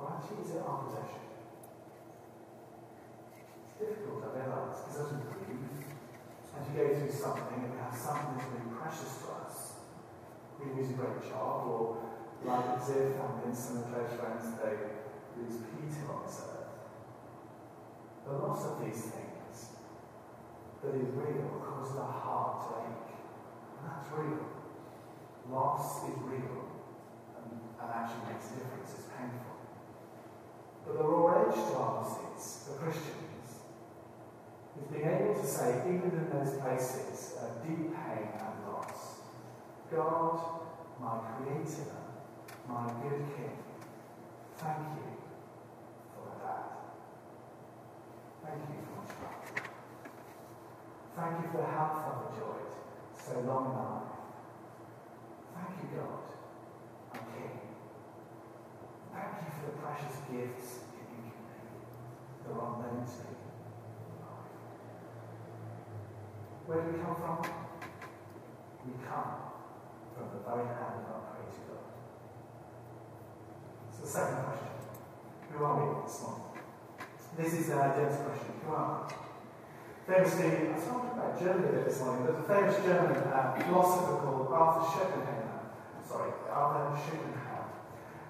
Or 0.00 0.16
actually, 0.16 0.46
is 0.46 0.50
it 0.56 0.62
our 0.64 0.78
possession? 0.86 1.26
It's 3.68 3.76
difficult, 3.76 4.24
I 4.24 4.40
realise, 4.40 4.78
because 4.88 4.98
as 5.04 5.08
we 5.12 5.18
grieve, 5.28 5.68
as 6.56 6.62
you 6.64 6.72
go 6.72 6.86
through 6.96 7.12
something 7.12 7.60
and 7.66 7.74
we 7.74 7.78
have 7.82 7.92
something 7.92 8.40
that's 8.40 8.48
really 8.48 8.72
precious 8.72 9.12
to 9.20 9.26
us, 9.44 9.84
we 10.56 10.72
lose 10.72 10.90
a 10.90 10.96
great 10.96 11.20
job, 11.28 11.68
or 11.68 12.07
like 12.44 12.78
as 12.78 12.90
if, 12.90 13.18
and 13.18 13.44
in 13.46 13.54
some 13.54 13.78
of 13.78 13.92
close 13.92 14.12
friends, 14.18 14.44
they 14.62 14.74
lose 15.38 15.62
Peter 15.74 16.12
on 16.12 16.22
this 16.26 16.42
earth. 16.42 16.68
The 18.26 18.32
loss 18.32 18.64
of 18.66 18.84
these 18.84 19.02
things 19.02 19.78
that 20.82 20.94
is 20.94 21.10
real 21.14 21.48
causes 21.64 21.96
our 21.96 22.12
heart 22.12 22.62
to 22.62 22.68
ache. 22.86 23.18
And 23.78 23.90
that's 23.90 24.08
real. 24.12 24.46
Loss 25.50 26.08
is 26.10 26.18
real 26.22 26.68
and, 27.36 27.60
and 27.80 27.90
actually 27.90 28.32
makes 28.32 28.50
a 28.52 28.54
difference. 28.60 28.92
It's 28.94 29.08
painful. 29.16 29.58
But 30.86 30.98
the 30.98 31.04
raw 31.04 31.42
edge 31.42 31.54
to 31.54 31.74
our 31.76 32.02
losses, 32.02 32.68
for 32.68 32.84
Christians, 32.84 33.64
is 34.78 34.86
being 34.92 35.08
able 35.08 35.34
to 35.34 35.46
say, 35.46 35.82
even 35.86 36.12
in 36.12 36.30
those 36.30 36.58
places 36.60 37.34
of 37.42 37.66
deep 37.66 37.92
pain 37.94 38.28
and 38.38 38.72
loss, 38.72 39.20
God, 39.90 40.40
my 41.00 41.18
Creator, 41.18 41.98
my 42.68 42.84
good 43.02 43.24
King, 43.34 43.56
thank 44.58 44.78
you 45.00 45.08
for 46.12 46.28
that. 46.44 46.64
Thank 48.44 48.60
you 48.68 48.80
love. 48.92 49.08
Thank 51.16 51.42
you 51.42 51.50
for 51.50 51.58
the 51.58 51.66
health 51.66 52.04
I've 52.04 52.28
enjoyed 52.30 52.68
so 53.16 53.40
long 53.48 53.72
life. 53.72 54.12
Thank 55.56 55.80
you, 55.80 55.96
God, 55.96 56.20
my 57.12 57.18
King. 57.32 57.56
Thank 59.12 59.32
you 59.42 59.50
for 59.56 59.64
the 59.70 59.76
precious 59.80 60.16
gifts 60.30 60.84
that 60.92 61.08
you 61.08 61.24
give 61.24 61.24
me 61.24 61.50
that 62.44 62.52
are 62.52 62.76
unknown 62.76 63.04
to 63.04 63.18
me. 63.24 63.34
Where 66.66 66.82
do 66.82 66.92
we 66.92 66.98
come 67.02 67.16
from? 67.16 67.40
We 68.84 68.92
come 69.08 69.32
from 70.12 70.26
the 70.36 70.44
very 70.44 70.68
hand 70.68 71.00
of 71.00 71.16
our 71.16 71.24
Creator 71.32 71.64
God. 71.64 71.87
So 73.98 74.06
the 74.06 74.10
second 74.10 74.44
question, 74.46 74.70
who 75.50 75.64
are 75.64 75.74
we 75.74 76.06
this 76.06 76.22
morning? 76.22 76.44
This 77.36 77.52
is 77.54 77.66
the 77.66 77.74
identity 77.74 78.22
question. 78.22 78.54
Who 78.62 78.72
are 78.72 79.02
we? 79.02 79.14
Famously, 80.06 80.70
I 80.70 80.78
was 80.78 80.84
talking 80.86 81.10
about 81.18 81.34
Germany 81.34 81.68
a 81.68 81.72
bit 81.72 81.84
this 81.84 81.98
morning, 82.00 82.24
there's 82.24 82.38
a 82.38 82.46
famous 82.46 82.78
German 82.86 83.18
uh, 83.26 83.58
philosopher 83.58 84.22
called 84.22 84.54
Arthur 84.54 84.86
Schopenhauer. 84.86 85.74
Sorry, 86.06 86.30
Arthur 86.46 86.94
Schopenhauer. 86.94 87.66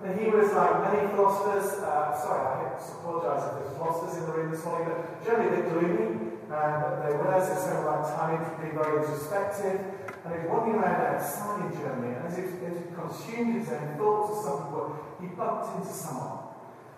And 0.09 0.19
he 0.19 0.31
was 0.33 0.53
like 0.57 0.73
many 0.89 1.05
philosophers, 1.13 1.85
uh, 1.85 2.17
sorry, 2.17 2.41
I 2.49 2.73
apologise 2.81 3.45
if 3.45 3.53
there's 3.61 3.77
philosophers 3.77 4.17
in 4.17 4.25
the 4.25 4.33
room 4.33 4.51
this 4.51 4.65
morning, 4.65 4.89
but 4.89 5.21
generally 5.21 5.53
they're 5.53 5.69
gloomy, 5.69 6.33
and 6.49 6.81
they 7.05 7.13
were, 7.13 7.29
as 7.29 7.45
they 7.53 7.61
spent 7.61 7.85
like 7.85 8.09
time 8.17 8.41
being 8.57 8.73
very 8.73 9.05
introspective, 9.05 9.85
and 10.29 10.43
was 10.43 10.51
walking 10.51 10.75
around 10.75 11.17
outside 11.17 11.73
in 11.73 11.73
Germany, 11.73 12.15
and 12.15 12.27
as 12.27 12.37
as 12.37 12.77
he 12.77 12.85
consumed 12.93 13.61
his 13.61 13.73
own 13.73 13.97
thoughts 13.97 14.29
or 14.31 14.43
something, 14.45 14.89
he 15.21 15.27
bumped 15.35 15.77
into 15.77 15.93
someone. 15.93 16.53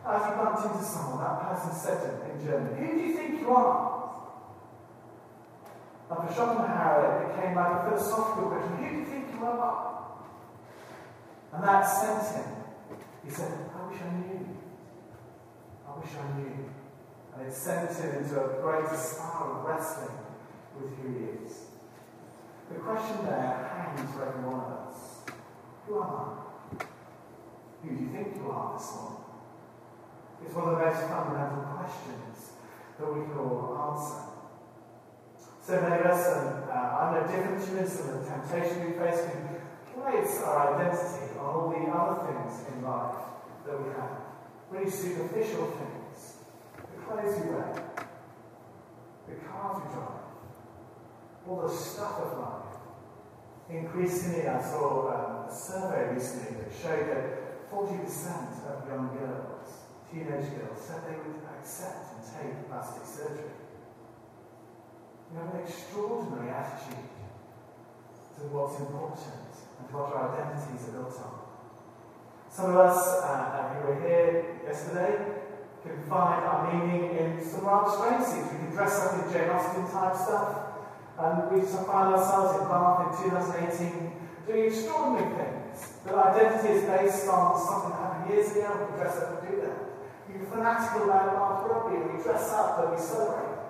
As 0.04 0.24
he 0.24 0.30
bumped 0.30 0.64
into 0.66 0.84
someone, 0.84 1.22
that 1.22 1.40
person 1.46 1.72
said 1.72 2.00
to 2.02 2.06
him 2.10 2.38
in 2.38 2.44
German, 2.44 2.76
Who 2.76 2.98
do 2.98 3.06
you 3.06 3.14
think 3.14 3.40
you 3.40 3.50
are? 3.50 4.00
And 6.10 6.28
for 6.28 6.34
Schopenhauer, 6.34 7.22
it 7.22 7.36
became 7.36 7.54
like 7.54 7.70
a 7.70 7.90
philosophical 7.90 8.50
question 8.50 8.76
Who 8.76 8.90
do 8.90 8.98
you 8.98 9.04
think 9.04 9.26
you 9.32 9.46
are? 9.46 9.90
And 11.52 11.64
that 11.64 11.82
sent 11.82 12.36
him. 12.36 12.52
He 13.24 13.30
said, 13.30 13.52
I 13.76 13.86
wish 13.86 14.00
I 14.02 14.10
knew. 14.16 14.56
I 15.86 15.98
wish 15.98 16.10
I 16.18 16.38
knew. 16.38 16.70
And 17.36 17.46
it 17.46 17.52
sent 17.52 17.96
him 17.96 18.24
into 18.24 18.42
a 18.42 18.60
great 18.60 18.88
spiral 18.98 19.60
of 19.60 19.64
wrestling 19.66 20.16
with 20.76 20.96
who 20.96 21.08
he 21.12 21.46
is. 21.46 21.59
The 22.70 22.78
question 22.78 23.26
there 23.26 23.66
hangs 23.66 24.14
for 24.14 24.30
every 24.30 24.46
one 24.46 24.62
of 24.62 24.86
us. 24.86 25.26
Who 25.86 25.98
am 25.98 26.06
I? 26.06 26.84
Who 27.82 27.96
do 27.96 28.02
you 28.04 28.10
think 28.14 28.36
you 28.36 28.50
are 28.50 28.78
this 28.78 28.94
morning? 28.94 29.26
It's 30.44 30.54
one 30.54 30.68
of 30.68 30.78
the 30.78 30.84
most 30.86 31.02
fundamental 31.10 31.66
questions 31.74 32.54
that 32.94 33.10
we 33.10 33.26
can 33.26 33.38
all 33.42 33.74
answer. 33.90 34.30
So 35.60 35.82
many 35.82 35.98
of 35.98 36.06
us, 36.06 36.22
and 36.30 36.70
uh, 36.70 36.98
I'm 36.98 37.14
no 37.14 37.26
different 37.26 37.58
and 37.58 38.22
the 38.22 38.30
temptation 38.30 38.86
we 38.86 38.92
face 38.98 39.26
can 39.26 39.50
place 39.90 40.42
our 40.46 40.78
identity 40.78 41.38
on 41.38 41.46
all 41.46 41.68
the 41.74 41.90
other 41.90 42.22
things 42.30 42.70
in 42.70 42.82
life 42.82 43.18
that 43.66 43.82
we 43.82 43.90
have. 43.98 44.30
Really 44.70 44.90
superficial 44.90 45.66
things 45.74 46.38
The 46.78 47.02
clothes 47.02 47.36
you 47.36 47.50
wear, 47.50 47.74
the 49.26 49.34
cars 49.42 49.82
we 49.82 49.92
drive, 49.92 50.22
all 51.48 51.66
the 51.66 51.74
stuff 51.74 52.20
of 52.20 52.38
life. 52.38 52.59
Increasingly, 53.70 54.48
I 54.48 54.60
saw 54.60 55.06
um, 55.14 55.48
a 55.48 55.54
survey 55.54 56.14
recently 56.14 56.58
that 56.58 56.72
showed 56.74 57.06
that 57.06 57.70
40% 57.70 58.66
of 58.66 58.88
young 58.88 59.16
girls, 59.16 59.86
teenage 60.10 60.50
girls, 60.58 60.80
said 60.80 61.06
they 61.06 61.14
would 61.14 61.38
accept 61.56 62.14
and 62.14 62.22
take 62.26 62.68
plastic 62.68 63.06
surgery. 63.06 63.54
You 65.30 65.38
have 65.38 65.54
an 65.54 65.60
extraordinary 65.60 66.50
attitude 66.50 67.06
to 68.34 68.40
what's 68.50 68.80
important 68.80 69.54
and 69.78 69.94
what 69.94 70.10
our 70.16 70.34
identities 70.34 70.88
are 70.88 70.92
built 70.92 71.14
on. 71.22 71.40
Some 72.50 72.70
of 72.70 72.76
us 72.76 73.22
uh, 73.22 73.74
who 73.74 73.86
were 73.86 74.00
here 74.02 74.58
yesterday 74.66 75.14
can 75.86 76.02
find 76.10 76.42
our 76.42 76.74
meaning 76.74 77.16
in 77.16 77.44
some 77.44 77.64
rather 77.64 77.88
strange 77.88 78.24
things. 78.26 78.50
We 78.50 78.58
can 78.66 78.70
dress 78.74 78.98
up 79.06 79.24
in 79.24 79.32
Jane 79.32 79.50
Austen 79.50 79.86
type 79.86 80.16
stuff. 80.16 80.69
And 81.20 81.52
we 81.52 81.60
find 81.60 82.14
ourselves 82.16 82.60
in 82.60 82.68
Bath 82.68 83.20
in 83.20 83.30
2018 83.30 84.12
doing 84.46 84.64
extraordinary 84.72 85.28
things. 85.36 86.00
That 86.04 86.14
identity 86.14 86.80
is 86.80 86.84
based 86.88 87.28
on 87.28 87.60
something 87.60 87.90
that 87.90 88.00
happened 88.00 88.34
years 88.34 88.50
ago, 88.56 88.88
we 88.88 88.96
dress 88.96 89.20
up 89.20 89.42
and 89.42 89.50
do 89.50 89.60
that. 89.60 89.78
You're 90.32 90.48
fanatical 90.48 91.04
about 91.04 91.36
Bath 91.36 91.70
rugby, 91.70 91.96
and 92.00 92.16
we 92.16 92.22
dress 92.22 92.50
up 92.52 92.80
and 92.80 92.96
we 92.96 92.98
celebrate. 92.98 93.60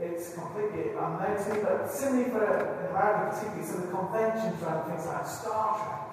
It's 0.00 0.32
completely 0.32 0.94
unknown 0.96 1.36
to 1.36 1.54
me, 1.54 1.60
but 1.62 1.90
similarly 1.90 2.30
for 2.30 2.44
America, 2.46 3.34
particularly 3.34 3.68
of 3.68 3.82
the 3.82 3.92
conventions 3.92 4.62
around 4.62 4.88
things 4.88 5.06
like 5.06 5.26
Star 5.26 5.76
Trek. 5.76 6.08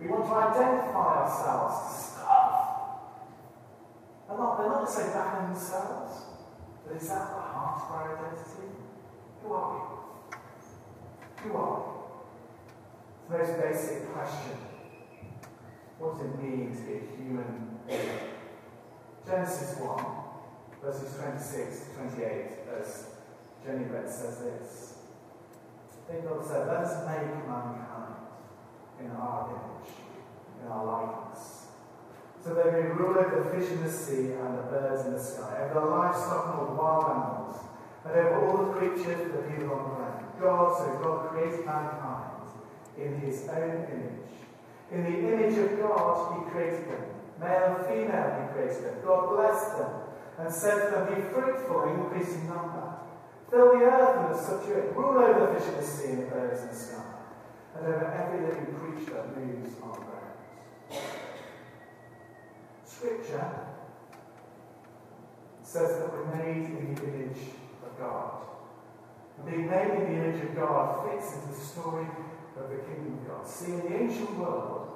We 0.00 0.08
want 0.08 0.26
to 0.26 0.34
identify 0.34 1.28
ourselves 1.28 2.12
they're 4.32 4.40
not, 4.40 4.58
they're 4.58 4.68
not 4.68 4.82
necessarily 4.84 5.12
back 5.12 5.34
on 5.36 5.52
themselves, 5.52 6.22
but 6.86 6.96
is 6.96 7.08
that 7.08 7.28
the 7.28 7.40
heart 7.40 7.82
of 7.84 7.92
our 7.92 8.16
identity? 8.16 8.81
Who 9.42 9.52
are 9.52 9.72
we? 9.74 11.42
Who 11.42 11.56
are 11.56 11.80
we? 11.80 13.34
It's 13.34 13.50
the 13.50 13.58
most 13.58 13.62
basic 13.62 14.12
question. 14.12 14.58
What 15.98 16.18
does 16.18 16.26
it 16.26 16.42
mean 16.42 16.74
to 16.74 16.82
be 16.82 16.92
a 16.92 17.16
human 17.16 17.78
being? 17.86 18.18
Genesis 19.26 19.78
1, 19.78 20.04
verses 20.82 21.16
26 21.16 21.80
to 21.80 21.94
28, 21.94 22.46
as 22.78 23.06
Jenny 23.64 23.84
read, 23.84 24.08
says 24.08 24.38
this. 24.38 24.94
Then 26.08 26.24
God 26.24 26.44
said, 26.44 26.66
Let 26.66 26.78
us 26.78 27.06
make 27.06 27.46
mankind 27.46 28.14
in 29.00 29.10
our 29.10 29.48
image, 29.50 29.94
in 30.60 30.70
our 30.70 30.84
likeness 30.84 31.62
so 32.44 32.54
they 32.54 32.72
may 32.72 32.88
rule 32.88 33.16
over 33.16 33.44
the 33.44 33.56
fish 33.56 33.70
in 33.70 33.84
the 33.84 33.90
sea 33.90 34.32
and 34.32 34.58
the 34.58 34.62
birds 34.62 35.06
in 35.06 35.12
the 35.12 35.20
sky, 35.20 35.62
over 35.62 35.74
the 35.74 35.86
livestock 35.86 36.58
and 36.58 36.68
the 36.68 36.72
wild 36.74 37.04
animals, 37.04 37.56
and 38.04 38.12
over 38.12 38.46
all 38.46 38.66
the 38.66 38.72
creatures 38.72 39.32
that 39.32 39.58
live 39.58 39.70
on 39.70 39.90
the 39.90 39.98
land. 40.00 40.26
God, 40.40 40.76
so 40.76 40.98
God 41.02 41.30
created 41.30 41.64
mankind 41.64 42.30
in 42.98 43.20
his 43.20 43.48
own 43.48 43.86
image. 43.90 44.32
In 44.90 45.04
the 45.04 45.32
image 45.32 45.58
of 45.58 45.78
God, 45.78 46.44
he 46.44 46.50
created 46.50 46.88
them. 46.88 47.04
Male 47.40 47.76
and 47.78 47.86
female, 47.86 48.42
he 48.42 48.52
created 48.52 48.84
them. 48.84 48.94
God 49.04 49.36
blessed 49.36 49.78
them 49.78 49.92
and 50.38 50.52
said 50.52 50.84
to 50.84 50.90
them, 50.90 51.14
Be 51.14 51.20
fruitful 51.32 51.82
increase 51.94 52.34
in 52.34 52.48
number. 52.48 52.94
Fill 53.50 53.78
the 53.78 53.84
earth 53.84 54.30
and 54.30 54.46
subdue 54.46 54.74
it. 54.74 54.96
Rule 54.96 55.18
over 55.22 55.52
the 55.52 55.60
fish 55.60 55.68
in 55.68 55.76
the 55.76 55.86
sea 55.86 56.08
and 56.10 56.22
the 56.22 56.26
birds 56.26 56.62
in 56.62 56.68
the 56.68 56.74
sky, 56.74 57.04
and 57.76 57.86
over 57.86 58.06
every 58.06 58.46
living 58.46 58.74
creature 58.74 59.14
that 59.14 59.36
moves 59.36 59.74
on 59.82 59.92
the 59.92 59.98
ground. 59.98 61.04
Scripture 62.84 63.50
says 65.62 65.98
that 65.98 66.12
we're 66.12 66.34
made 66.36 66.64
in 66.64 66.94
the 66.94 67.02
image 67.02 67.38
God. 67.98 68.42
And 69.38 69.46
being 69.46 69.70
made 69.70 69.90
in 69.90 70.00
the 70.00 70.24
image 70.24 70.42
of 70.44 70.56
God 70.56 71.08
fits 71.08 71.34
into 71.34 71.48
the 71.48 71.64
story 71.64 72.06
of 72.56 72.70
the 72.70 72.76
kingdom 72.76 73.18
of 73.18 73.28
God. 73.28 73.48
See, 73.48 73.72
in 73.72 73.80
the 73.80 73.96
ancient 73.96 74.38
world, 74.38 74.88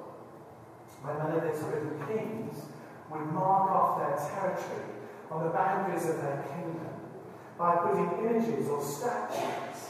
when 1.01 1.15
one 1.17 1.31
of 1.31 1.43
these 1.43 1.63
risen 1.63 1.99
kings 2.07 2.65
would 3.11 3.25
mark 3.33 3.71
off 3.71 3.99
their 3.99 4.17
territory 4.17 4.97
on 5.31 5.43
the 5.43 5.49
boundaries 5.49 6.09
of 6.09 6.21
their 6.21 6.43
kingdom, 6.53 6.97
by 7.57 7.75
putting 7.77 8.25
images 8.25 8.69
or 8.69 8.81
statues 8.83 9.89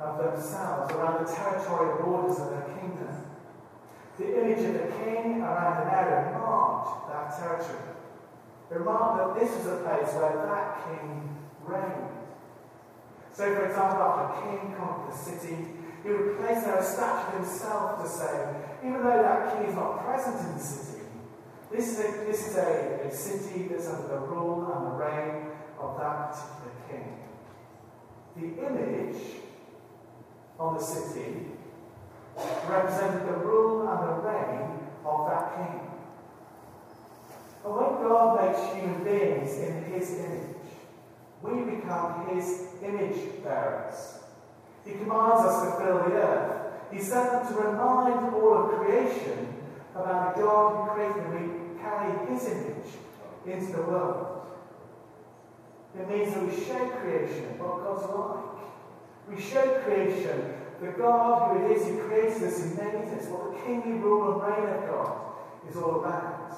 of 0.00 0.18
themselves 0.18 0.92
around 0.94 1.26
the 1.26 1.32
territorial 1.32 2.02
borders 2.04 2.38
of 2.38 2.50
their 2.50 2.78
kingdom. 2.78 3.24
The 4.18 4.40
image 4.40 4.64
of 4.64 4.72
the 4.74 4.94
king 5.04 5.42
around 5.42 5.86
an 5.86 5.94
area 5.94 6.38
marked 6.38 7.08
that 7.10 7.38
territory. 7.38 7.96
It 8.70 8.84
that 8.84 9.36
this 9.38 9.50
was 9.56 9.66
a 9.66 9.76
place 9.84 10.14
where 10.14 10.46
that 10.46 10.84
king 10.86 11.36
reigned. 11.64 12.15
So, 13.36 13.54
for 13.54 13.66
example, 13.66 14.00
after 14.00 14.48
a 14.48 14.56
king 14.56 14.74
conquered 14.78 15.12
the 15.12 15.18
city, 15.18 15.56
he 16.02 16.08
would 16.08 16.38
place 16.38 16.64
there 16.64 16.78
a 16.78 16.82
statue 16.82 17.36
of 17.36 17.44
himself 17.44 18.02
to 18.02 18.08
say, 18.08 18.54
even 18.82 19.02
though 19.02 19.22
that 19.22 19.52
king 19.52 19.68
is 19.68 19.74
not 19.74 20.02
present 20.06 20.40
in 20.40 20.56
the 20.56 20.64
city, 20.64 21.02
this 21.70 21.86
is 21.86 21.98
a, 21.98 22.24
this 22.24 22.48
is 22.48 22.56
a, 22.56 23.00
a 23.04 23.14
city 23.14 23.68
that's 23.68 23.88
under 23.88 24.08
the 24.08 24.20
rule 24.20 24.72
and 24.72 24.86
the 24.86 25.04
reign 25.04 25.50
of 25.78 25.98
that 25.98 26.32
particular 26.32 26.72
king. 26.88 27.18
The 28.36 28.66
image 28.68 29.22
on 30.58 30.78
the 30.78 30.82
city 30.82 31.48
represented 32.66 33.28
the 33.28 33.36
rule 33.36 33.86
and 33.86 33.98
the 34.08 34.14
reign 34.26 34.78
of 35.04 35.28
that 35.28 35.56
king. 35.56 35.80
But 37.62 37.70
when 37.70 38.08
God 38.08 38.40
makes 38.40 38.74
human 38.74 39.04
beings 39.04 39.58
in 39.58 39.92
his 39.92 40.20
image, 40.20 40.55
we 41.42 41.76
become 41.76 42.28
his 42.34 42.68
image 42.82 43.42
bearers. 43.42 44.18
He 44.84 44.92
commands 44.92 45.44
us 45.46 45.64
to 45.64 45.84
fill 45.84 45.98
the 45.98 46.14
earth. 46.14 46.72
He 46.92 47.00
sent 47.00 47.32
them 47.32 47.52
to 47.52 47.60
remind 47.60 48.34
all 48.34 48.54
of 48.54 48.80
creation 48.80 49.54
about 49.94 50.36
the 50.36 50.42
God 50.42 50.88
who 50.88 50.94
created 50.94 51.16
them. 51.16 51.74
We 51.74 51.80
carry 51.80 52.26
his 52.28 52.46
image 52.46 52.92
into 53.46 53.72
the 53.72 53.82
world. 53.82 54.46
It 55.98 56.08
means 56.08 56.34
that 56.34 56.46
we 56.46 56.52
show 56.52 56.88
creation 57.00 57.58
what 57.58 57.82
God's 57.82 58.06
like. 58.14 58.56
We 59.28 59.42
show 59.42 59.80
creation 59.82 60.54
the 60.80 60.88
God 60.88 61.56
who 61.56 61.64
it 61.64 61.76
is 61.76 61.86
who 61.86 62.02
created 62.02 62.42
us 62.42 62.62
and 62.62 62.76
made 62.76 62.94
us, 62.94 63.26
what 63.28 63.52
the 63.52 63.64
kingly 63.64 63.98
rule 63.98 64.34
and 64.34 64.42
reign 64.42 64.74
of 64.74 64.86
God 64.88 65.22
is 65.68 65.76
all 65.76 66.00
about. 66.00 66.52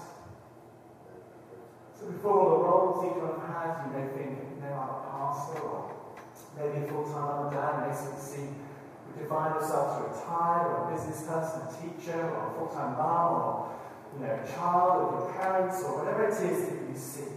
Before 2.08 2.40
all 2.40 2.50
the 2.50 2.64
roles 2.64 3.04
each 3.04 3.22
one 3.22 3.36
has, 3.52 3.84
you 3.84 3.92
may 3.92 4.08
think, 4.16 4.38
I'm 4.64 4.88
a 4.88 5.04
pastor 5.12 5.60
or 5.60 5.92
maybe 6.56 6.84
a 6.84 6.88
full-time 6.88 7.52
dad, 7.52 7.84
maybe 7.84 8.20
see 8.20 8.48
we 9.06 9.22
define 9.22 9.52
ourselves 9.52 10.00
a 10.00 10.08
retired 10.08 10.66
or 10.72 10.88
a 10.88 10.94
business 10.94 11.26
person, 11.28 11.62
a 11.62 11.70
teacher, 11.76 12.20
or 12.30 12.48
a 12.48 12.54
full-time 12.56 12.96
mum, 12.96 13.32
or 13.36 13.74
you 14.14 14.26
know, 14.26 14.32
a 14.32 14.46
child 14.52 15.02
of 15.02 15.20
your 15.20 15.32
parents, 15.32 15.82
or 15.82 15.98
whatever 15.98 16.24
it 16.24 16.32
is 16.32 16.68
that 16.68 16.88
you 16.88 16.96
see. 16.96 17.32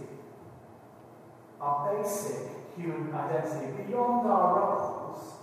Our 1.60 1.94
basic 1.96 2.48
human 2.76 3.14
identity, 3.14 3.84
beyond 3.84 4.26
our 4.26 4.58
roles, 4.58 5.34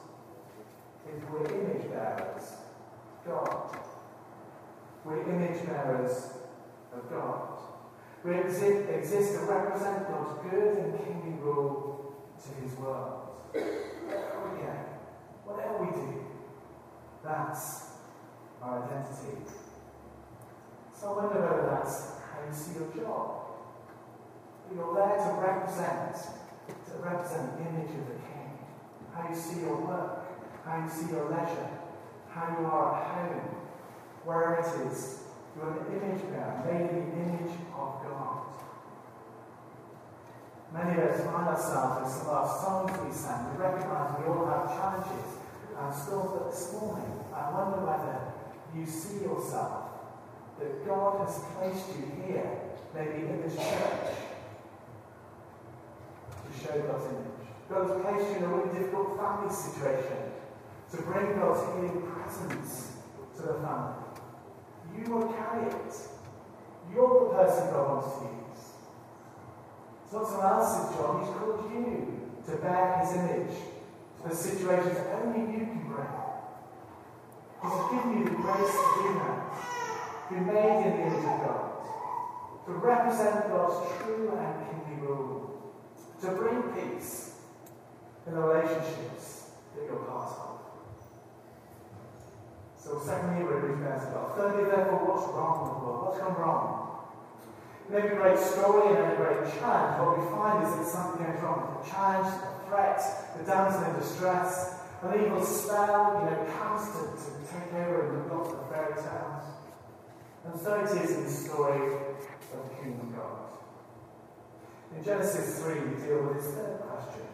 is 1.07 1.23
we're 1.29 1.45
image 1.45 1.89
bearers 1.89 2.59
God. 3.25 3.77
We're 5.05 5.21
image 5.21 5.65
bearers 5.65 6.33
of 6.93 7.09
God. 7.09 7.68
We 8.23 8.35
exist, 8.35 8.89
exist 8.89 9.33
to 9.33 9.45
represent 9.45 10.07
God's 10.09 10.49
good 10.49 10.77
and 10.77 10.97
kingly 10.99 11.39
rule 11.41 12.15
to 12.43 12.61
his 12.61 12.77
world. 12.77 13.29
Whatever 13.53 14.49
we 14.49 14.61
get, 14.61 14.99
whatever 15.45 15.85
we 15.85 15.91
do, 15.91 16.25
that's 17.23 17.91
our 18.61 18.83
identity. 18.83 19.37
So 20.93 21.13
I 21.13 21.23
wonder 21.23 21.41
whether 21.41 21.69
that's 21.71 22.19
how 22.19 22.45
you 22.45 22.53
see 22.53 22.73
your 22.73 22.91
job. 22.93 23.45
You're 24.73 24.93
there 24.93 25.17
to 25.17 25.33
represent, 25.41 26.15
to 26.67 26.97
represent 27.01 27.57
the 27.57 27.69
image 27.69 27.89
of 27.91 28.07
the 28.07 28.13
King. 28.13 28.59
How 29.15 29.29
you 29.29 29.35
see 29.35 29.61
your 29.61 29.77
work 29.77 30.29
how 30.69 30.83
you 30.83 30.89
see 30.89 31.11
your 31.11 31.29
leisure, 31.29 31.69
how 32.29 32.57
you 32.59 32.65
are 32.65 33.01
at 33.01 33.07
home, 33.07 33.55
wherever 34.23 34.61
it 34.61 34.91
is. 34.91 35.23
You're 35.59 35.75
an 35.75 35.91
image 35.91 36.23
bearer, 36.31 36.63
made 36.63 36.89
in 36.89 37.11
the 37.11 37.15
image 37.19 37.51
of 37.75 37.99
God. 37.99 38.47
Many 40.71 41.01
of 41.01 41.09
us 41.09 41.25
find 41.25 41.47
ourselves 41.49 42.07
in 42.07 42.19
some 42.19 42.27
of 42.27 42.33
our 42.33 42.47
songs 42.47 42.91
we 43.03 43.11
sang. 43.11 43.51
We 43.51 43.63
recognize 43.63 44.15
we 44.19 44.25
all 44.31 44.45
have 44.47 44.71
challenges 44.71 45.39
and 45.79 45.95
still, 45.95 46.47
this 46.51 46.73
morning, 46.73 47.23
I 47.33 47.51
wonder 47.51 47.79
whether 47.87 48.19
you 48.75 48.85
see 48.85 49.23
yourself 49.23 49.89
that 50.59 50.85
God 50.85 51.25
has 51.25 51.39
placed 51.55 51.87
you 51.95 52.11
here, 52.27 52.51
maybe 52.93 53.27
in 53.27 53.41
this 53.41 53.55
church, 53.55 54.11
to 56.43 56.51
show 56.59 56.81
God's 56.83 57.05
image. 57.05 57.47
God 57.69 57.87
has 57.87 58.01
placed 58.01 58.29
you 58.29 58.37
in 58.37 58.43
a 58.43 58.47
really 58.47 58.77
difficult 58.77 59.17
family 59.17 59.53
situation 59.53 60.35
to 60.91 60.97
bring 61.03 61.39
God's 61.39 61.63
healing 61.71 62.03
presence 62.11 62.97
to 63.37 63.41
the 63.43 63.53
family. 63.53 63.98
You 64.97 65.13
will 65.13 65.27
carry 65.33 65.67
it. 65.67 65.93
You're 66.93 67.29
the 67.29 67.35
person 67.35 67.73
God 67.73 67.89
wants 67.89 68.17
to 68.17 68.23
use. 68.25 68.65
It's 70.03 70.13
not 70.13 70.27
someone 70.27 70.51
else's 70.53 70.95
job. 70.95 71.19
He's 71.21 71.35
called 71.37 71.71
you 71.71 72.19
to 72.45 72.55
bear 72.57 72.97
his 72.99 73.15
image 73.15 73.55
to 74.21 74.29
the 74.29 74.35
situations 74.35 74.97
only 75.13 75.53
you 75.53 75.59
can 75.59 75.83
bring. 75.87 76.07
He's 77.61 77.79
given 77.91 78.17
you 78.17 78.23
the 78.25 78.35
grace 78.41 78.71
to 78.71 78.89
do 78.97 79.13
that. 79.19 79.39
To 80.27 80.33
be 80.33 80.39
made 80.39 80.85
in 80.85 80.97
the 80.97 81.05
image 81.05 81.25
of 81.25 81.39
God. 81.45 81.71
To 82.65 82.71
represent 82.73 83.49
God's 83.49 83.77
true 83.97 84.31
and 84.37 84.85
kingly 84.85 85.07
rule. 85.07 85.75
To 86.21 86.27
bring 86.31 86.61
peace 86.73 87.35
in 88.27 88.33
the 88.33 88.41
relationships 88.41 89.51
that 89.75 89.85
you're 89.85 89.95
part 89.95 90.31
of. 90.31 90.48
So 92.89 92.97
secondly, 93.05 93.45
we're 93.45 93.85
as 93.85 94.01
well. 94.09 94.33
Thirdly, 94.33 94.65
therefore, 94.65 95.05
what's 95.05 95.29
wrong 95.29 95.61
with 95.61 95.77
the 95.77 95.81
world? 95.85 96.09
What's 96.09 96.17
gone 96.25 96.41
wrong? 96.41 97.05
In 97.85 97.93
every 97.93 98.17
great 98.17 98.41
story 98.41 98.89
and 98.89 98.97
every 98.97 99.13
great 99.13 99.45
challenge, 99.61 100.01
what 100.01 100.17
we 100.17 100.25
find 100.33 100.65
is 100.65 100.73
that 100.73 100.89
something 100.89 101.21
goes 101.21 101.37
wrong. 101.45 101.69
With 101.69 101.85
the 101.85 101.93
challenge, 101.93 102.33
the 102.33 102.49
threat, 102.65 102.97
the 103.37 103.45
damsel 103.45 103.85
in 103.85 103.93
distress, 103.93 104.81
an 105.05 105.21
evil 105.21 105.37
spell, 105.37 106.17
you 106.17 106.33
know, 106.33 106.49
comes 106.57 106.89
to, 106.97 107.29
take 107.45 107.77
over 107.77 108.09
and 108.09 108.25
lots 108.25 108.57
of 108.57 108.65
fairy 108.73 108.97
tales. 108.97 109.45
And 110.49 110.57
so 110.57 110.81
it 110.81 110.89
is 110.89 111.13
in 111.13 111.23
the 111.25 111.29
story 111.29 111.93
of 111.93 112.57
the 112.57 112.73
kingdom 112.73 113.13
of 113.13 113.21
God. 113.21 113.53
In 114.97 115.05
Genesis 115.05 115.61
3, 115.61 115.77
we 115.77 115.93
deal 116.01 116.25
with 116.25 116.41
this 116.41 116.57
third 116.57 116.81
question. 116.89 117.29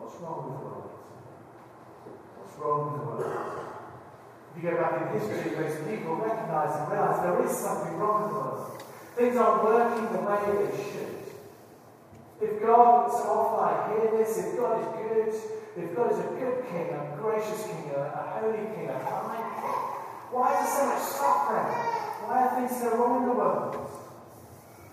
What's 0.00 0.16
wrong 0.16 0.48
with 0.48 0.56
the 0.56 0.64
world? 0.64 0.96
What's 2.40 2.56
wrong 2.56 2.80
with 2.88 3.04
the 3.04 3.04
world? 3.04 3.75
You 4.56 4.62
go 4.62 4.76
back 4.80 5.12
in 5.12 5.20
history, 5.20 5.52
most 5.52 5.84
people 5.84 6.16
recognize 6.16 6.72
and 6.80 6.90
realize 6.90 7.20
there 7.20 7.44
is 7.44 7.52
something 7.52 7.96
wrong 7.98 8.24
with 8.24 8.32
world. 8.32 8.82
Things 9.14 9.36
aren't 9.36 9.64
working 9.64 10.08
the 10.16 10.24
way 10.24 10.40
they 10.64 10.76
should. 10.80 11.16
If 12.40 12.62
God, 12.64 13.12
so 13.12 13.28
often 13.36 13.68
I 13.68 13.92
hear 13.92 14.16
this, 14.16 14.38
if 14.38 14.56
God 14.56 14.80
is 14.80 14.88
good, 14.96 15.28
if 15.76 15.94
God 15.94 16.12
is 16.12 16.18
a 16.18 16.28
good 16.40 16.64
king, 16.72 16.88
a 16.88 17.16
gracious 17.20 17.64
king, 17.64 17.92
a, 17.96 18.00
a 18.00 18.40
holy 18.40 18.64
king, 18.72 18.88
a 18.88 18.96
kind 18.96 19.44
king, 19.60 19.80
why 20.32 20.52
is 20.52 20.64
there 20.64 20.72
so 20.72 20.86
much 20.88 21.04
suffering? 21.04 21.68
Why 22.24 22.48
are 22.48 22.56
things 22.56 22.80
so 22.80 22.96
wrong 22.96 23.22
in 23.22 23.28
the 23.28 23.34
world? 23.34 23.76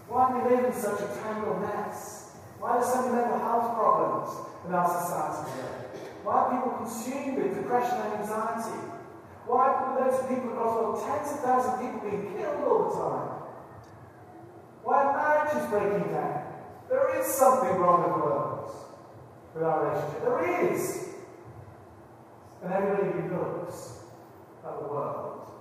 Why 0.08 0.28
do 0.28 0.44
we 0.44 0.56
live 0.56 0.66
in 0.66 0.74
such 0.74 1.00
a 1.00 1.08
tangled 1.24 1.62
mess? 1.62 2.36
Why 2.60 2.78
are 2.78 2.84
so 2.84 3.02
many 3.02 3.16
mental 3.16 3.40
health 3.40 3.76
problems 3.76 4.30
in 4.68 4.76
our 4.76 4.88
society 4.88 5.52
today? 5.52 6.04
Why 6.24 6.34
are 6.36 6.52
people 6.52 6.72
consumed 6.84 7.44
with 7.44 7.56
depression 7.56 7.96
and 7.96 8.20
anxiety? 8.20 9.03
Why 9.46 9.68
are 9.68 10.12
those 10.12 10.28
people 10.28 10.52
across 10.52 11.02
the 11.02 11.06
tens 11.06 11.32
of 11.34 11.40
thousands 11.40 11.74
of 11.74 11.82
people 11.82 12.10
being 12.10 12.38
killed 12.38 12.64
all 12.64 12.90
the 12.90 12.96
time? 12.96 13.44
Why 14.84 15.04
are 15.04 15.14
marriages 15.16 15.70
breaking 15.70 16.14
down? 16.14 16.44
There 16.90 17.20
is 17.20 17.28
something 17.28 17.76
wrong 17.78 18.04
with 18.04 18.14
the 18.14 18.20
world, 18.20 18.72
with 19.54 19.64
our 19.64 19.86
relationship. 19.86 20.22
There 20.24 20.72
is. 20.72 21.10
And 22.64 22.74
everybody 22.74 23.12
who 23.20 23.36
looks 23.36 24.04
at 24.64 24.80
the 24.80 24.88
world 24.88 25.52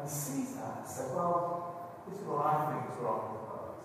and 0.00 0.08
sees 0.10 0.56
that 0.56 0.88
says, 0.88 1.12
well, 1.14 1.94
this 2.08 2.18
is 2.18 2.26
what 2.26 2.46
I 2.46 2.66
think 2.66 2.90
is 2.90 2.98
wrong 3.00 3.30
with 3.30 3.40
the 3.40 3.46
world. 3.46 3.84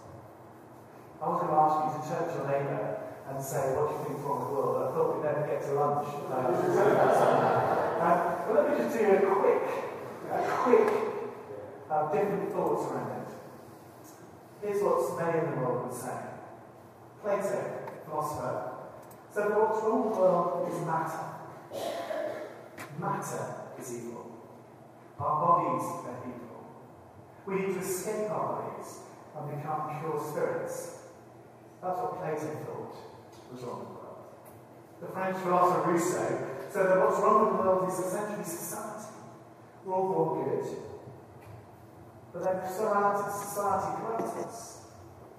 I 1.22 1.30
was 1.30 1.42
going 1.42 1.54
to 1.54 1.60
ask 1.62 1.76
you 1.86 2.02
to 2.02 2.32
to 2.32 2.38
your 2.38 2.48
neighbour 2.50 3.09
and 3.30 3.44
say, 3.44 3.76
what 3.78 3.90
do 3.90 3.94
you 3.94 4.04
think 4.06 4.18
with 4.26 4.42
the 4.42 4.54
world? 4.54 4.82
I 4.82 4.92
thought 4.92 5.16
we'd 5.16 5.24
never 5.24 5.46
get 5.46 5.62
to 5.64 5.74
lunch. 5.74 6.08
Uh, 8.00 8.48
but 8.48 8.56
let 8.56 8.72
me 8.72 8.78
just 8.82 8.98
do 8.98 9.04
a 9.04 9.20
quick, 9.20 9.62
a 10.32 10.40
quick 10.64 10.88
uh, 11.92 12.10
different 12.14 12.50
thoughts 12.54 12.90
around 12.90 13.12
it. 13.12 13.28
Here's 14.62 14.82
what 14.82 15.20
many 15.20 15.40
in 15.40 15.52
the 15.52 15.58
world 15.58 15.90
would 15.90 16.00
say. 16.00 16.16
Plato, 17.22 17.90
philosopher, 18.06 18.72
said 19.34 19.50
that 19.50 19.60
what's 19.60 19.84
wrong 19.84 20.08
with 20.08 20.16
the 20.16 20.22
world 20.22 20.72
is 20.72 20.80
matter. 20.88 21.26
Matter 22.98 23.56
is 23.78 23.96
evil. 23.98 24.32
Our 25.20 25.46
bodies 25.46 25.86
are 26.08 26.24
evil. 26.24 26.64
We 27.46 27.56
need 27.56 27.74
to 27.74 27.82
escape 27.82 28.32
our 28.32 28.62
bodies 28.62 29.00
and 29.36 29.58
become 29.58 30.00
pure 30.00 30.24
spirits. 30.32 31.00
That's 31.82 32.00
what 32.00 32.16
Plato 32.22 32.48
thought 32.64 32.96
was 33.52 33.62
wrong 33.64 34.00
the 35.02 35.08
French 35.08 35.38
philosopher 35.38 35.92
Rousseau 35.92 36.48
said 36.70 36.86
that 36.88 37.00
what's 37.00 37.20
wrong 37.20 37.48
with 37.48 37.56
the 37.56 37.64
world 37.64 37.90
is 37.90 38.00
essentially 38.00 38.44
society. 38.44 39.16
We're 39.86 39.96
all 39.96 40.12
born 40.12 40.44
good. 40.44 40.66
But 42.34 42.44
then 42.44 42.68
society, 42.68 43.96
corrupts 44.04 44.36
us. 44.44 44.82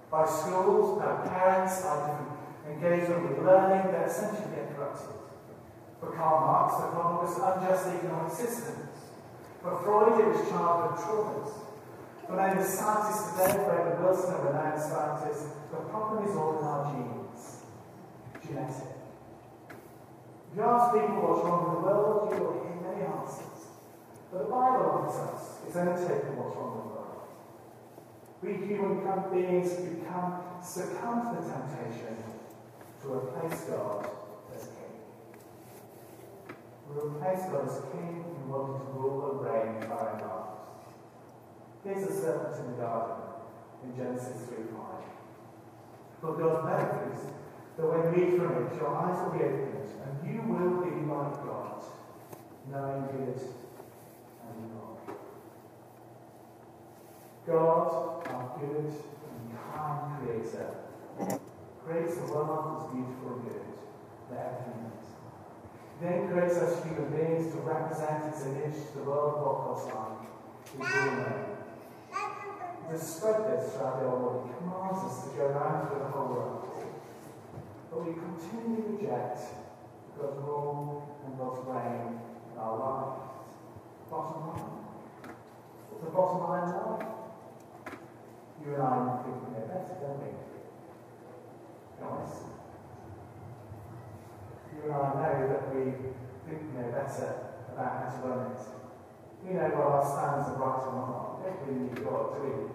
By 0.09 0.25
schools, 0.25 0.99
by 0.99 1.27
parents, 1.29 1.81
by 1.85 1.93
different 2.03 2.35
engagement 2.67 3.29
with 3.29 3.45
learning, 3.45 3.93
they 3.93 4.03
essentially 4.03 4.49
get 4.49 4.75
corrupted. 4.75 5.15
For 6.01 6.11
Karl 6.11 6.41
Marx, 6.41 6.81
the 6.81 6.89
problem 6.91 7.17
was 7.23 7.37
unjust 7.37 7.87
economic 7.95 8.33
systems. 8.33 8.89
For 9.61 9.77
Freud, 9.85 10.19
it 10.19 10.27
was 10.27 10.49
childhood 10.49 10.99
traumas. 10.99 11.53
For 12.27 12.35
many 12.35 12.63
scientists 12.63 13.31
today, 13.31 13.63
Frederick 13.63 14.01
Wilson, 14.01 14.33
a 14.33 14.37
renowned 14.41 14.81
scientist, 14.81 15.45
the 15.69 15.77
problem 15.77 16.27
is 16.27 16.35
all 16.35 16.59
in 16.59 16.65
our 16.65 16.91
genes. 16.91 17.20
Genetic. 18.45 19.01
If 20.51 20.57
you 20.57 20.63
ask 20.63 20.93
people 20.93 21.21
what's 21.23 21.45
wrong 21.45 21.63
with 21.63 21.73
the 21.79 21.87
world, 21.87 22.33
you 22.33 22.43
will 22.43 22.59
hear 22.59 22.75
many 22.83 23.07
answers. 23.07 23.71
But 24.31 24.37
the 24.43 24.51
Bible 24.51 24.83
offers 24.91 25.19
us 25.31 25.63
its 25.67 25.75
own 25.75 25.95
take 25.95 26.27
on 26.27 26.35
what's 26.35 26.55
wrong 26.57 26.75
with 26.75 26.87
the 26.87 26.95
world. 26.95 27.23
We 28.43 28.59
human 28.67 28.99
beings 29.31 29.79
become 29.79 30.43
succumb 30.59 31.31
to 31.31 31.39
the 31.39 31.47
temptation 31.47 32.19
to 33.01 33.05
replace 33.07 33.63
God 33.71 34.09
as 34.55 34.67
King. 34.75 34.95
We 36.89 36.99
replace 36.99 37.47
God 37.47 37.69
as 37.69 37.79
King 37.95 38.25
in 38.27 38.49
wanting 38.49 38.81
to 38.81 38.91
rule 38.91 39.31
and 39.31 39.47
reign 39.47 39.87
by 39.87 39.95
our 39.95 40.19
lives. 40.19 40.51
Here's 41.83 42.03
a 42.09 42.13
serpent 42.13 42.59
in 42.59 42.71
the 42.71 42.77
garden 42.83 43.23
in 43.83 43.95
Genesis 43.95 44.47
3 44.47 44.67
5. 44.67 45.11
But 46.21 46.37
God's 46.37 46.65
benefits 46.67 47.23
that 47.77 47.85
when 47.85 48.11
eat 48.19 48.37
from 48.37 48.51
it, 48.51 48.75
your 48.75 48.95
eyes 48.95 49.17
will 49.23 49.31
be 49.37 49.43
opened, 49.43 49.87
and 50.03 50.13
you 50.27 50.41
will 50.43 50.83
be 50.83 50.91
like 51.07 51.35
God, 51.45 51.83
knowing 52.69 53.07
good 53.07 53.39
and 53.39 54.55
evil. 54.59 54.99
God, 57.47 58.27
our 58.27 58.59
good 58.59 58.91
and 58.91 59.57
kind 59.73 60.19
Creator, 60.19 60.69
creates 61.85 62.17
a 62.17 62.25
world 62.31 62.83
that's 62.83 62.93
beautiful 62.93 63.27
and 63.35 63.43
good, 63.47 63.67
let 64.29 64.39
everything 64.39 64.91
is. 64.91 65.07
Then 66.01 66.17
creates 66.31 66.57
us 66.57 66.83
human 66.83 67.09
beings 67.11 67.53
to 67.53 67.59
represent 67.61 68.33
its 68.33 68.45
image 68.45 68.75
to 68.91 68.99
the 68.99 69.03
world 69.05 69.35
of 69.35 69.41
what 69.41 69.57
God's 69.65 69.87
like, 69.95 70.27
His 70.75 70.87
real 71.03 71.51
To 72.91 72.97
spread 72.99 73.39
this 73.47 73.71
throughout 73.73 73.95
the 74.01 74.09
whole 74.09 74.19
world, 74.19 74.43
He 74.47 74.53
commands 74.59 74.99
us 75.07 75.23
to 75.23 75.37
go 75.37 75.43
around 75.47 75.87
through 75.87 75.99
the 75.99 76.11
whole 76.11 76.27
world 76.27 76.70
but 77.91 78.07
we 78.07 78.13
continually 78.13 78.95
reject 78.95 79.39
God's 80.17 80.37
rule 80.47 81.19
and 81.25 81.37
God's 81.37 81.59
reign 81.67 82.21
in 82.53 82.57
our 82.57 82.79
lives. 82.79 83.19
Bottom 84.09 84.47
line. 84.47 84.79
What's 85.91 86.03
the 86.05 86.11
bottom 86.11 86.39
line 86.47 86.71
life? 86.71 87.07
You 88.63 88.75
and 88.75 88.83
I 88.83 89.19
think 89.23 89.35
we 89.43 89.51
know 89.51 89.67
better, 89.67 89.95
don't 89.99 90.23
we? 90.23 90.31
Honest. 91.99 92.47
You 94.71 94.87
and 94.87 94.93
I 94.93 95.11
know 95.11 95.47
that 95.51 95.75
we 95.75 95.83
think 96.47 96.59
we 96.63 96.79
know 96.79 96.91
better 96.95 97.51
about 97.73 97.91
how 97.91 98.07
to 98.07 98.27
run 98.27 98.51
it. 98.51 98.61
We 99.43 99.53
know 99.53 99.67
what 99.67 99.99
our 99.99 100.05
standards 100.07 100.47
are 100.47 100.63
right 100.63 100.79
wrong. 100.87 101.43
We 101.43 101.49
don't 101.49 101.59
really 101.67 101.91
need 101.91 102.03
God, 102.05 102.39
do 102.39 102.43
we? 102.47 102.71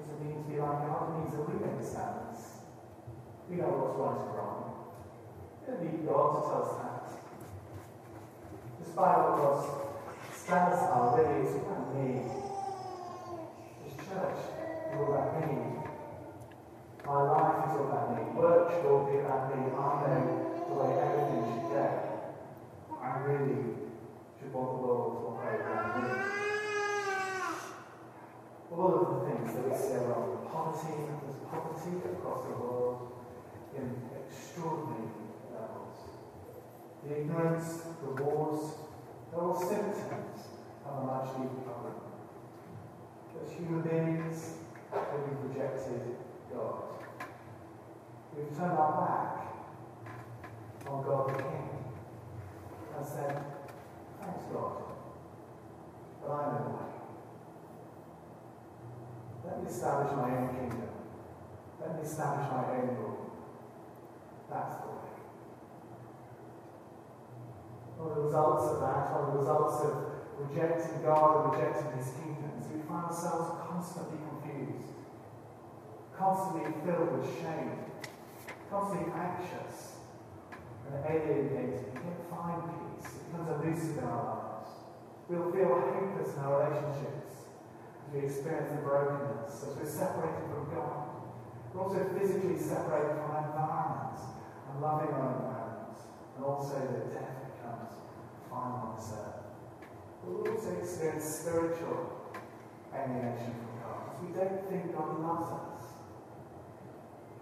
Does 0.00 0.08
it 0.08 0.24
mean 0.24 0.44
to 0.44 0.48
be 0.48 0.56
like 0.60 0.80
God? 0.88 1.12
It 1.12 1.18
means 1.20 1.36
that 1.36 1.44
we 1.44 1.60
make 1.60 1.84
standards. 1.84 2.55
We 3.48 3.56
know 3.62 3.70
what's 3.78 3.94
right 3.94 4.26
and 4.26 4.34
wrong. 4.34 4.90
We 5.62 5.70
don't 5.70 5.78
need 5.86 6.02
God 6.02 6.34
to 6.34 6.40
tell 6.50 6.66
us 6.66 6.74
that. 6.82 7.06
Despite 8.82 9.18
what 9.22 9.38
God's 9.38 9.70
standards 10.34 10.82
are, 10.82 11.14
really, 11.14 11.46
about 11.62 11.94
me. 11.94 12.26
This 13.86 13.94
church 14.02 14.50
is 14.50 14.98
all 14.98 15.14
about 15.14 15.38
me. 15.38 15.78
My 17.06 17.22
life 17.22 17.70
is 17.70 17.78
all 17.78 17.86
about 17.86 18.18
me. 18.18 18.34
Work 18.34 18.66
should 18.66 18.90
all 18.90 19.06
be 19.06 19.22
about 19.22 19.54
me. 19.54 19.62
I 19.62 19.94
know 20.10 20.26
the 20.66 20.74
way 20.74 20.90
everything 21.06 21.46
should 21.46 21.70
go. 21.70 21.86
I 22.98 23.22
really 23.30 23.78
should 24.42 24.50
want 24.50 24.74
the 24.74 24.82
world 24.82 25.06
to 25.06 25.38
operate 25.38 25.62
around 25.62 26.02
me. 26.02 26.10
All 28.74 28.90
of 28.90 29.06
the 29.06 29.18
things 29.30 29.54
that 29.54 29.70
we 29.70 29.74
see 29.78 30.02
around 30.02 30.50
poverty, 30.50 31.14
there's 31.14 31.38
poverty 31.46 31.94
across 32.10 32.42
the 32.42 32.58
world 32.58 33.15
in 33.76 33.96
extraordinary 34.24 35.10
levels. 35.52 35.98
The 37.04 37.20
ignorance, 37.20 37.82
the 38.02 38.22
wars, 38.22 38.74
they're 39.30 39.40
all 39.40 39.58
symptoms 39.58 40.40
of 40.86 41.02
a 41.02 41.06
much 41.06 41.28
deeper 41.36 41.60
problem. 41.64 41.94
As 43.42 43.52
human 43.52 43.82
beings, 43.82 44.54
we've 44.92 45.50
rejected 45.50 46.16
God. 46.52 46.82
We've 48.36 48.56
turned 48.56 48.72
our 48.72 49.06
back 49.06 49.46
on 50.88 51.04
God 51.04 51.28
the 51.28 51.42
King 51.42 51.68
and 52.96 53.06
said, 53.06 53.42
Thanks, 54.20 54.44
God, 54.52 54.82
but 56.22 56.30
I'm 56.30 56.56
in 56.56 56.62
the 56.64 56.68
way. 56.70 56.86
Let 59.44 59.62
me 59.62 59.68
establish 59.70 60.12
my 60.16 60.36
own 60.36 60.48
kingdom. 60.48 60.88
Let 61.80 61.96
me 61.96 62.02
establish 62.02 62.50
my 62.50 62.64
own 62.74 62.96
rule. 62.96 63.25
That's 64.50 64.76
the 64.76 64.86
way. 64.86 65.16
One 67.98 68.14
the 68.14 68.20
results 68.28 68.64
of 68.72 68.80
that, 68.80 69.10
of 69.16 69.32
the 69.32 69.38
results 69.40 69.84
of 69.84 69.94
rejecting 70.38 71.02
God 71.02 71.28
and 71.34 71.44
rejecting 71.50 71.96
His 71.98 72.12
kingdom, 72.14 72.52
is 72.60 72.68
we 72.68 72.80
find 72.86 73.10
ourselves 73.10 73.56
constantly 73.66 74.20
confused, 74.22 74.94
constantly 76.12 76.70
filled 76.84 77.18
with 77.18 77.26
shame, 77.40 77.90
constantly 78.70 79.10
anxious 79.16 79.96
and 80.86 81.02
alienated. 81.02 81.90
We 81.90 82.00
can't 82.04 82.24
find 82.30 82.62
peace. 82.70 83.16
It 83.16 83.32
becomes 83.32 83.48
elusive 83.50 83.98
in 83.98 84.04
our 84.04 84.22
lives. 84.22 84.70
We'll 85.28 85.50
feel 85.50 85.74
hopeless 85.74 86.36
in 86.36 86.40
our 86.46 86.70
relationships 86.70 87.50
as 88.06 88.14
we 88.14 88.28
experience 88.28 88.70
the 88.70 88.86
brokenness, 88.86 89.50
as 89.66 89.74
we're 89.74 89.90
separated 89.90 90.46
from 90.54 90.70
God. 90.70 91.16
We're 91.74 91.82
also 91.82 92.06
physically 92.14 92.60
separated 92.60 93.18
from 93.18 93.34
our 93.34 93.42
environment 93.50 94.35
and 94.68 94.82
loving 94.82 95.14
our 95.14 95.32
environment, 95.36 95.98
and 96.36 96.44
also 96.44 96.74
that 96.74 97.12
death 97.12 97.36
becomes 97.46 97.90
final 98.50 98.90
on 98.90 98.96
this 98.96 99.12
earth. 99.14 99.46
we 100.26 100.50
also 100.50 100.76
experience 100.78 101.24
spiritual 101.24 102.32
alienation 102.92 103.54
from 103.54 103.72
God 103.80 103.98
because 104.04 104.20
we 104.22 104.28
don't 104.34 104.68
think 104.68 104.96
God 104.96 105.20
loves 105.20 105.50
us. 105.52 105.84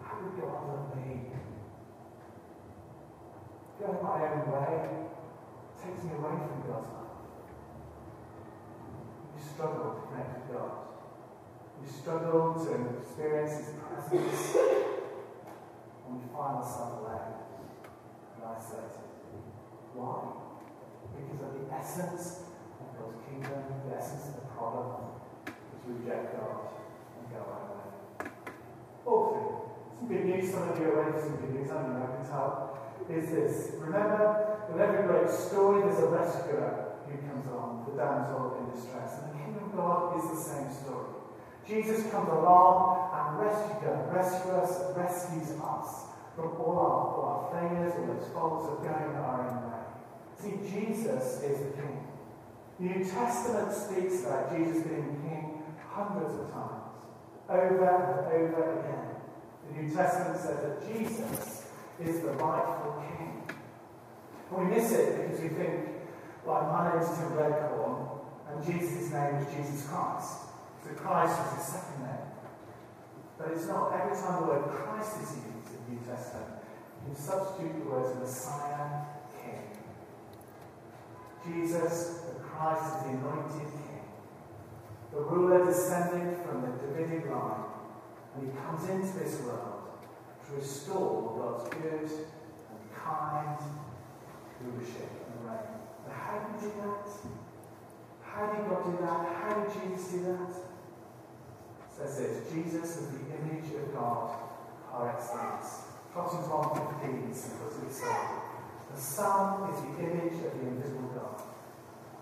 How 0.03 0.21
would 0.21 0.41
God 0.41 0.69
love 0.69 0.97
me? 0.97 1.21
Going 3.81 4.03
my 4.03 4.29
own 4.29 4.53
way 4.53 5.05
takes 5.83 6.05
me 6.05 6.13
away 6.13 6.39
from 6.39 6.63
God's 6.67 6.87
love. 6.87 7.05
You 9.37 9.43
struggle 9.43 9.95
to 9.95 10.01
connect 10.09 10.49
with 10.49 10.57
God. 10.57 10.73
You 11.83 11.91
struggle 11.91 12.55
to 12.55 12.99
experience 12.99 13.59
His 13.59 13.75
presence 13.81 14.57
and 16.07 16.21
we 16.21 16.25
find 16.33 16.57
ourselves 16.59 17.01
alone 17.01 17.45
and 18.37 18.45
I 18.45 18.61
said, 18.61 18.93
Why? 19.97 20.45
Because 21.17 21.41
of 21.41 21.53
the 21.57 21.65
essence 21.73 22.45
of 22.81 22.93
God's 22.99 23.25
kingdom, 23.25 23.65
the 23.89 23.97
essence 23.97 24.29
of 24.29 24.45
the 24.45 24.49
problem 24.53 25.17
is 25.49 25.81
reject 25.89 26.37
God 26.37 26.77
and 27.17 27.25
go 27.33 27.41
our 27.41 27.65
way. 27.73 28.29
Fourthly, 29.05 29.49
some 29.97 30.09
good 30.09 30.25
news, 30.27 30.53
some 30.53 30.69
of 30.69 30.79
you 30.79 30.93
are 30.93 31.09
ready 31.09 31.21
some 31.21 31.37
good 31.37 31.55
news, 31.55 31.71
I 31.71 31.89
mean, 31.89 31.97
I 31.97 32.07
can 32.17 32.25
tell, 32.29 32.79
is 33.09 33.31
this. 33.31 33.81
Remember, 33.81 34.61
with 34.69 34.81
every 34.81 35.07
great 35.07 35.31
story, 35.31 35.83
there's 35.83 36.03
a 36.03 36.09
rescuer 36.09 37.01
who 37.07 37.17
comes 37.29 37.47
along, 37.47 37.87
the 37.89 37.97
damsel 37.97 38.61
in 38.61 38.75
distress. 38.75 39.21
And 39.23 39.33
the 39.33 39.39
kingdom 39.39 39.65
of 39.65 39.77
God 39.77 40.19
is 40.19 40.31
the 40.31 40.41
same 40.41 40.73
story. 40.73 41.14
Jesus 41.67 42.11
comes 42.11 42.29
along 42.29 43.11
and 43.15 43.39
rescues, 43.41 43.83
rescues, 44.13 44.97
rescues 44.97 45.61
us 45.61 46.05
from 46.37 46.57
all 46.61 46.79
our, 46.79 46.93
all 47.09 47.25
our 47.25 47.61
failures, 47.61 47.95
all 47.97 48.15
those 48.15 48.29
faults 48.33 48.69
of 48.69 48.83
going 48.83 49.17
our 49.17 49.49
own 49.49 49.71
way. 49.71 49.85
See, 50.37 50.71
Jesus 50.71 51.43
is 51.43 51.59
the 51.59 51.73
King. 51.81 52.07
The 52.79 52.85
New 52.87 53.05
Testament 53.05 53.73
speaks 53.73 54.27
about 54.27 54.55
Jesus 54.55 54.83
being 54.87 55.23
King 55.23 55.63
hundreds 55.89 56.35
of 56.35 56.53
times, 56.53 56.85
over 57.49 57.89
and 57.89 58.55
over 58.55 58.81
again. 58.81 59.15
The 59.69 59.83
New 59.83 59.95
Testament 59.95 60.41
says 60.41 60.61
that 60.61 60.93
Jesus 60.93 61.67
is 62.05 62.21
the 62.21 62.33
rightful 62.33 63.03
King. 63.17 63.49
And 64.51 64.69
we 64.69 64.75
miss 64.75 64.93
it 64.93 65.23
because 65.23 65.41
we 65.41 65.49
think, 65.49 65.89
like, 66.45 66.63
my 66.65 66.93
name 66.93 67.03
is 67.03 67.09
Tim 67.17 67.31
Redcorn, 67.31 68.19
and 68.51 68.65
Jesus' 68.67 69.11
name 69.13 69.37
is 69.37 69.47
Jesus 69.55 69.89
Christ. 69.89 70.54
So 70.85 70.91
Christ 70.91 71.39
was 71.39 71.57
his 71.57 71.67
second 71.75 72.03
name. 72.05 72.29
But 73.39 73.53
it's 73.53 73.67
not. 73.67 73.93
Every 73.95 74.15
time 74.15 74.43
the 74.43 74.49
word 74.49 74.65
Christ 74.69 75.17
is 75.23 75.37
used 75.41 75.73
in 75.73 75.81
the 75.81 75.93
New 75.93 76.07
Testament, 76.07 76.61
You 77.09 77.15
substitute 77.15 77.85
the 77.85 77.91
words 77.91 78.19
Messiah, 78.21 79.01
King. 79.33 79.65
Jesus, 81.47 82.21
the 82.29 82.41
Christ, 82.41 82.85
is 82.85 83.03
the 83.03 83.09
anointed 83.11 83.73
King. 83.73 84.05
The 85.13 85.21
ruler 85.21 85.65
descended 85.65 86.37
from 86.45 86.63
the 86.63 86.69
Davidic 86.87 87.31
line, 87.31 87.65
and 88.37 88.51
he 88.51 88.59
comes 88.59 88.89
into 88.89 89.19
this 89.19 89.41
world 89.41 89.85
to 90.47 90.57
restore 90.57 91.39
God's 91.39 91.69
good 91.75 92.11
and 92.11 92.81
kind 92.95 93.59
rulership 94.61 95.11
and 95.29 95.49
reign. 95.49 95.81
But 96.05 96.15
how 96.15 96.39
did 96.39 96.61
he 96.61 96.67
do 96.67 96.73
that? 96.83 97.09
How 98.23 98.53
did 98.53 98.69
God 98.69 98.85
do 98.85 98.99
that? 99.01 99.37
How 99.37 99.65
did 99.65 99.73
Jesus 99.73 100.13
do 100.13 100.23
that? 100.25 100.74
Says 101.97 102.19
this 102.19 102.53
Jesus 102.53 102.97
is 102.97 103.09
the 103.09 103.39
image 103.39 103.73
of 103.75 103.95
God 103.95 104.37
par 104.91 105.15
excellence. 105.17 105.85
Colossians 106.13 106.47
1.15 106.47 107.35
simply 107.35 107.91
says, 107.91 108.07
The 108.95 109.01
Son 109.01 109.71
is 109.71 109.81
the 109.81 110.03
image 110.03 110.45
of 110.45 110.53
the 110.55 110.67
invisible 110.67 111.11
God, 111.15 111.43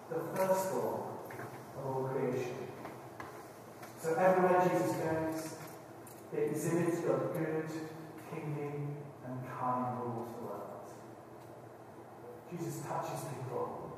the 0.08 0.36
firstborn 0.36 1.02
of 1.78 1.86
all 1.86 2.08
creation. 2.08 2.56
So 4.00 4.14
everywhere 4.14 4.68
Jesus 4.68 4.96
goes, 4.96 5.54
it 6.32 6.50
exhibits 6.50 7.00
God's 7.00 7.36
good, 7.36 7.68
kingly, 8.30 8.72
and 9.26 9.38
kind 9.60 9.98
rule 9.98 10.26
of 10.26 10.40
the 10.40 10.46
world. 10.46 10.90
Jesus 12.50 12.80
touches 12.80 13.24
people, 13.24 13.92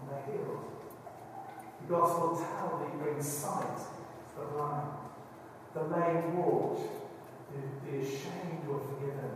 and 0.00 0.10
they're 0.10 0.24
healed. 0.24 0.64
The 1.82 1.94
gospel 1.94 2.44
he 2.90 3.02
brings 3.02 3.28
sight 3.28 3.76
to 3.76 4.40
the 4.40 4.46
blind. 4.46 4.97
The 5.78 5.84
lame 5.96 6.36
walk, 6.36 6.76
the, 7.52 7.60
the 7.86 7.98
ashamed 8.04 8.66
were 8.66 8.80
forgiven. 8.80 9.30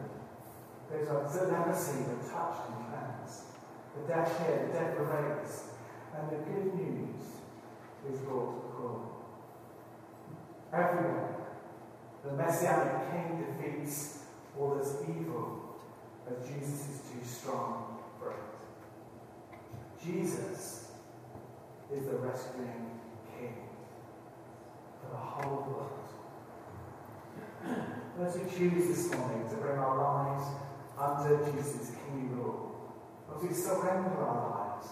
Those 0.91 1.09
are 1.09 1.47
the 1.47 1.53
leprosy 1.53 1.99
were 2.03 2.19
touched 2.19 2.67
and 2.67 2.79
cleansed. 2.89 3.43
The 3.95 4.03
deaf 4.13 4.27
hear, 4.41 4.67
the 4.67 4.73
dead 4.73 4.99
were 4.99 5.07
raised. 5.07 5.63
And 6.19 6.31
the 6.31 6.39
good 6.51 6.75
news 6.75 7.23
is 8.11 8.19
brought 8.23 8.53
to 8.61 8.83
the. 10.73 10.77
Everywhere, 10.77 11.35
the 12.25 12.33
Messianic 12.33 13.13
King 13.13 13.29
defeats 13.47 14.25
all 14.59 14.75
that's 14.75 14.97
evil, 15.03 15.77
as 16.29 16.37
Jesus 16.49 16.81
is 16.89 16.99
too 17.13 17.25
strong 17.25 17.99
for 18.19 18.31
it. 18.33 18.45
Jesus 20.05 20.91
is 21.95 22.07
the 22.07 22.17
rescuing 22.17 22.91
King 23.39 23.55
for 25.01 25.09
the 25.11 25.17
whole 25.17 25.63
world. 25.71 26.03
As 27.65 28.37
we 28.37 28.43
choose 28.51 28.89
this 28.89 29.15
morning 29.15 29.49
to 29.49 29.57
bring 29.57 29.79
our 29.79 29.97
lives 29.97 30.47
under 30.99 31.45
Jesus' 31.51 31.93
kingly 31.95 32.35
rule, 32.35 32.95
as 33.35 33.43
we 33.43 33.53
surrender 33.55 34.19
our 34.19 34.51
lives 34.51 34.89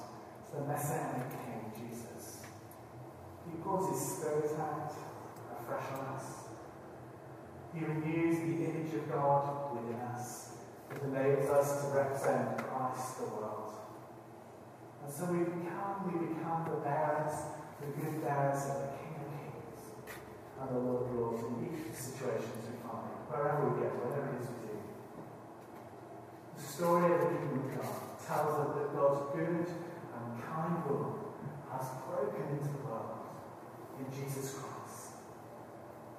to 0.51 0.57
the 0.57 0.67
Messianic 0.67 1.31
King, 1.31 1.73
Jesus, 1.75 2.43
He 3.45 3.57
pours 3.63 3.91
His 3.91 4.17
Spirit 4.17 4.51
out 4.59 4.93
afresh 5.53 5.93
on 5.99 6.15
us. 6.15 6.25
He 7.75 7.85
renews 7.85 8.39
the 8.39 8.65
image 8.65 8.95
of 8.95 9.11
God 9.11 9.75
within 9.77 10.01
us. 10.01 10.53
It 10.91 11.03
enables 11.03 11.51
us 11.51 11.83
to 11.83 11.89
represent 11.89 12.59
Christ 12.59 13.19
the 13.19 13.25
world. 13.25 13.75
And 15.05 15.13
so 15.13 15.25
we 15.27 15.39
become, 15.39 16.07
we 16.07 16.35
become 16.35 16.69
the 16.71 16.77
bearers, 16.77 17.35
the 17.81 17.87
good 18.01 18.23
bearers 18.25 18.63
of 18.63 18.77
the 18.83 18.89
King 18.89 18.91
of 18.91 19.01
Kings 19.01 19.10
and 20.61 20.77
the 20.77 20.79
Lord 20.79 21.09
Lords 21.17 21.41
in 21.41 21.65
each 21.65 21.89
of 21.89 21.97
the 21.97 21.97
situations 21.97 22.69
we 22.69 22.77
find, 22.85 23.09
wherever 23.33 23.65
we 23.65 23.81
go, 23.81 23.89
whatever 24.05 24.37
it 24.37 24.45
is 24.45 24.49
we 24.53 24.69
do. 24.69 24.77
The 26.53 26.61
story 26.61 27.09
of 27.09 27.21
the 27.21 27.29
kingdom 27.33 27.65
of 27.65 27.81
God 27.81 27.97
tells 28.21 28.53
us 28.61 28.71
that 28.77 28.93
God's 28.93 29.23
good 29.33 29.65
and 29.73 30.25
kind 30.37 30.85
rule 30.85 31.33
has 31.73 31.89
broken 32.05 32.61
into 32.61 32.69
the 32.77 32.85
world 32.85 33.25
in 33.97 34.07
Jesus 34.13 34.61
Christ. 34.61 35.17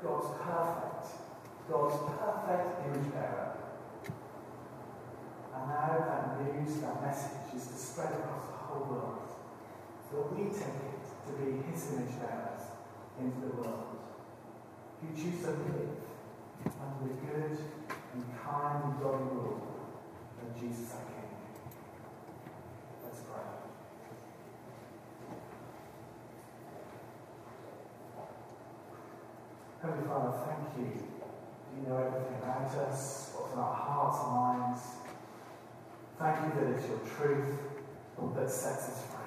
God's 0.02 0.34
perfect, 0.42 1.06
God's 1.70 1.98
perfect 2.18 2.70
image 2.90 3.14
bearer. 3.14 3.62
And 5.54 5.70
now 5.70 6.02
that 6.02 6.42
news, 6.42 6.82
that 6.82 6.98
message 7.06 7.54
is 7.54 7.68
to 7.68 7.78
spread 7.78 8.14
across 8.18 8.50
the 8.50 8.58
whole 8.66 8.90
world. 8.90 9.30
So 10.10 10.34
we 10.34 10.50
take 10.50 10.82
it 10.90 11.06
to 11.30 11.32
be 11.38 11.62
his 11.70 11.94
image 11.94 12.18
bearers 12.18 12.66
into 13.20 13.46
the 13.46 13.62
world. 13.62 13.91
You 15.02 15.10
choose 15.16 15.42
to 15.42 15.50
live 15.50 15.90
under 16.64 17.08
the 17.08 17.14
good 17.26 17.58
and 18.14 18.24
kind 18.46 18.84
and 18.84 19.02
godly 19.02 19.24
rule 19.32 19.62
of 20.40 20.62
Jesus 20.62 20.94
our 20.94 21.02
King. 21.06 21.30
Let's 23.04 23.22
pray. 23.22 23.42
Heavenly 29.82 30.08
Father, 30.08 30.34
thank 30.46 30.78
you. 30.78 31.08
You 31.76 31.90
know 31.90 31.98
everything 31.98 32.38
about 32.44 32.76
us, 32.88 33.34
what's 33.36 33.54
in 33.54 33.60
our 33.60 33.74
hearts 33.74 34.20
and 34.24 34.36
minds. 34.36 34.82
Thank 36.20 36.54
you 36.54 36.62
that 36.62 36.78
it's 36.78 36.88
your 36.88 37.00
truth 37.18 37.58
that 38.36 38.50
sets 38.52 38.90
us 38.90 39.04
free. 39.10 39.21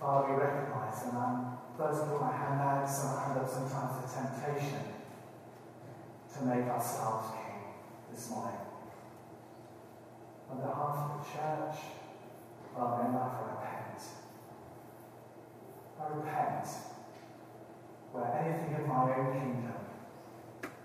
Father, 0.00 0.32
we 0.32 0.40
recognize, 0.40 1.02
and 1.04 1.18
I'm 1.18 1.58
first 1.76 2.02
of 2.02 2.12
all, 2.12 2.20
my 2.20 2.36
hand 2.36 2.60
out, 2.60 2.88
sometimes 2.88 4.02
the 4.02 4.20
temptation 4.20 4.82
to 6.34 6.44
make 6.44 6.66
ourselves 6.66 7.32
king 7.34 7.62
this 8.12 8.30
morning. 8.30 8.58
On 10.50 10.56
behalf 10.58 10.96
of 10.96 11.18
the 11.18 11.24
church, 11.24 11.76
Father, 12.74 13.08
in 13.08 13.14
life, 13.14 13.32
I 13.32 13.50
repent. 13.50 14.00
I 16.00 16.02
repent 16.16 16.68
where 18.12 18.30
anything 18.38 18.74
of 18.80 18.86
my 18.86 19.16
own 19.16 19.32
kingdom 19.32 19.74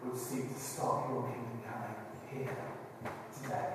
would 0.03 0.17
seek 0.17 0.53
to 0.53 0.59
stop 0.59 1.09
your 1.09 1.23
kingdom 1.23 1.61
coming 1.63 1.97
here 2.29 2.57
today. 3.41 3.73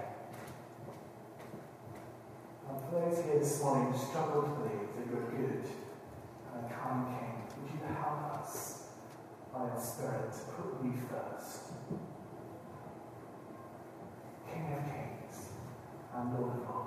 And 2.69 2.81
for 2.81 3.01
those 3.01 3.25
here 3.25 3.39
this 3.39 3.63
morning 3.63 3.93
who 3.93 3.99
struggle 3.99 4.43
to 4.43 4.49
believe 4.49 4.88
that 4.99 5.07
you're 5.11 5.31
good 5.31 5.65
and 6.55 6.67
a 6.67 6.75
kind 6.75 7.07
King, 7.07 7.43
would 7.63 7.73
you 7.73 7.79
help 7.95 8.41
us 8.41 8.85
by 9.53 9.67
your 9.67 9.81
Spirit 9.81 10.33
to 10.33 10.39
put 10.53 10.85
you 10.85 10.93
first? 11.09 11.73
King 14.53 14.73
of 14.73 14.85
kings 14.85 15.49
and 16.15 16.35
Lord 16.35 16.53
of 16.53 16.69
lords. 16.69 16.78